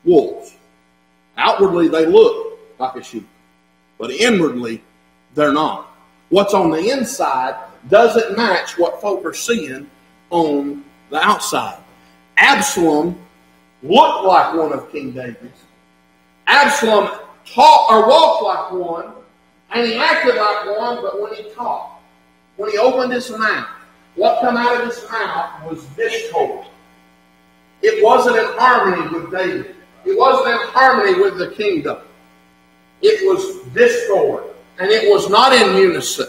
[0.04, 0.54] wolves.
[1.36, 3.26] Outwardly they look like a sheep,
[3.98, 4.82] but inwardly
[5.34, 5.90] they're not.
[6.28, 7.56] What's on the inside
[7.88, 9.88] doesn't match what folk are seeing
[10.30, 11.78] on the outside.
[12.36, 13.18] Absalom
[13.82, 15.62] looked like one of King David's.
[16.46, 19.12] Absalom talked or walked like one,
[19.72, 22.02] and he acted like one, but when he talked,
[22.56, 23.68] when he opened his mouth,
[24.14, 26.66] what come out of his mouth was discord.
[27.82, 29.76] It wasn't in harmony with David.
[30.04, 31.98] It wasn't in harmony with the kingdom.
[33.02, 34.44] It was discord,
[34.80, 36.26] and it was not in unison.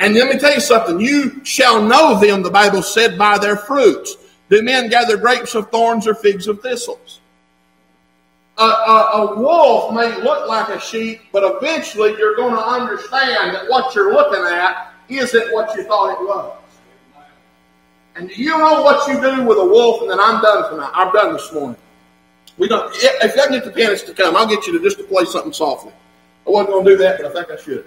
[0.00, 1.00] And let me tell you something.
[1.00, 4.16] You shall know them, the Bible said, by their fruits.
[4.50, 7.20] Do men gather grapes of thorns or figs of thistles?
[8.58, 13.54] A, a, a, wolf may look like a sheep, but eventually you're going to understand
[13.54, 16.58] that what you're looking at isn't what you thought it was.
[18.14, 20.02] And do you know what you do with a wolf?
[20.02, 20.90] And then I'm done tonight.
[20.94, 21.80] I'm done this morning.
[22.58, 22.92] We don't.
[22.94, 25.24] If I can get the pianist to come, I'll get you to just to play
[25.24, 25.92] something softly.
[26.46, 27.86] I wasn't going to do that, but I think I should.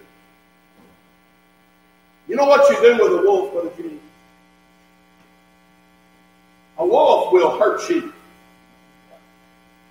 [2.28, 4.00] You know what you do with a wolf, Brother Jimmy?
[6.78, 8.12] A wolf will hurt sheep.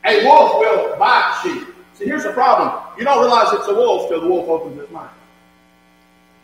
[0.05, 1.69] A wolf will bite sheep.
[1.95, 2.83] See, here's the problem.
[2.99, 5.11] You don't realize it's a wolf till the wolf opens its mouth.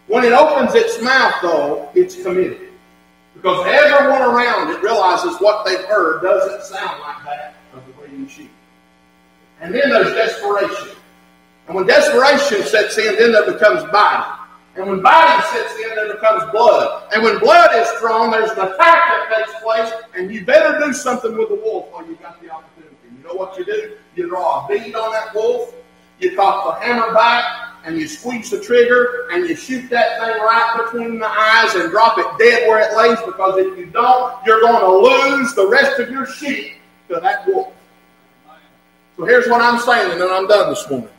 [0.07, 2.69] When it opens its mouth, though, it's committed.
[3.35, 8.27] Because everyone around it realizes what they've heard doesn't sound like that of the breeding
[8.29, 8.51] sheep.
[9.61, 10.97] And then there's desperation.
[11.67, 14.33] And when desperation sets in, then there becomes biting.
[14.77, 17.05] And when biting sets in, there becomes blood.
[17.13, 20.93] And when blood is drawn, there's an attack that takes place, and you better do
[20.93, 22.70] something with the wolf while you've got the opportunity.
[23.21, 23.99] You know what you do?
[24.17, 25.75] You draw a bead on that wolf,
[26.21, 27.45] you cock the hammer back,
[27.85, 31.91] and you squeeze the trigger, and you shoot that thing right between the eyes and
[31.91, 35.69] drop it dead where it lays, because if you don't, you're going to lose the
[35.69, 36.77] rest of your sheep
[37.09, 37.75] to that wolf.
[39.19, 41.11] So here's what I'm saying, and then I'm done this morning.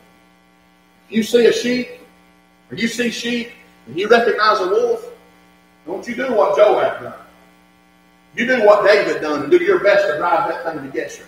[1.08, 1.88] If you see a sheep,
[2.68, 3.52] or you see sheep,
[3.86, 5.08] and you recognize a wolf,
[5.86, 7.14] don't you do what Joab done.
[8.34, 11.26] You do what David done, and do your best to drive that thing to Geshur.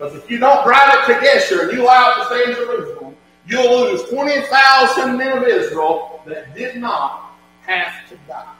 [0.00, 2.56] Because if you don't drive it to Geshur, and you allow it to stay in
[2.56, 3.14] Jerusalem,
[3.46, 7.32] you'll lose 20,000 men of Israel that did not
[7.66, 8.54] have to die.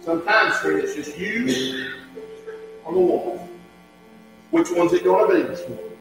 [0.00, 1.92] Sometimes, friends, it's just you
[2.84, 3.48] or the wolf.
[4.50, 5.96] Which one's it going to be this morning?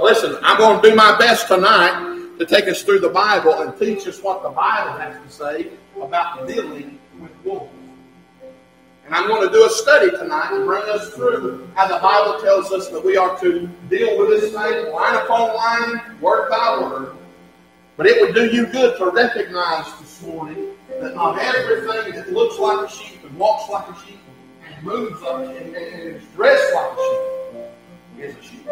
[0.00, 3.78] Listen, I'm going to do my best tonight to take us through the Bible and
[3.78, 5.68] teach us what the Bible has to say
[6.02, 7.81] about dealing with wolves.
[9.12, 12.40] And I'm going to do a study tonight to bring us through how the Bible
[12.40, 16.78] tells us that we are to deal with this thing line upon line, word by
[16.80, 17.14] word.
[17.98, 22.58] But it would do you good to recognize this morning that not everything that looks
[22.58, 24.18] like a sheep and walks like a sheep
[24.66, 28.66] and moves like a and, and is dressed like a sheep is a sheep.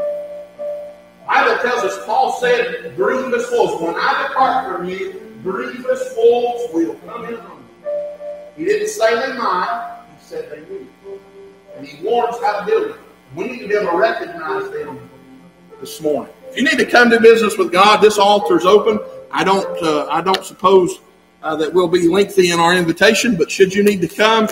[1.27, 3.83] Bible tells us, Paul said, grievous wolves.
[3.83, 7.91] When I depart from you, grievous wolves will come in among you.
[8.57, 10.00] He didn't say they might,
[10.31, 11.19] said they will.
[11.77, 12.97] And he warns how to do it.
[13.35, 15.11] We need to be able to recognize them
[15.81, 16.33] this morning.
[16.51, 19.01] If you need to come to business with God, this altar is open.
[19.33, 21.01] I don't, uh, I don't suppose
[21.43, 24.49] uh, that we'll be lengthy in our invitation, but should you need to come,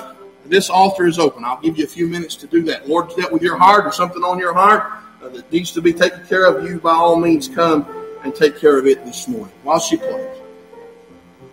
[0.47, 1.45] this altar is open.
[1.45, 2.89] I'll give you a few minutes to do that.
[2.89, 5.93] Lord, dealt with your heart or something on your heart uh, that needs to be
[5.93, 7.87] taken care of, you by all means come
[8.25, 10.38] and take care of it this morning while she plays.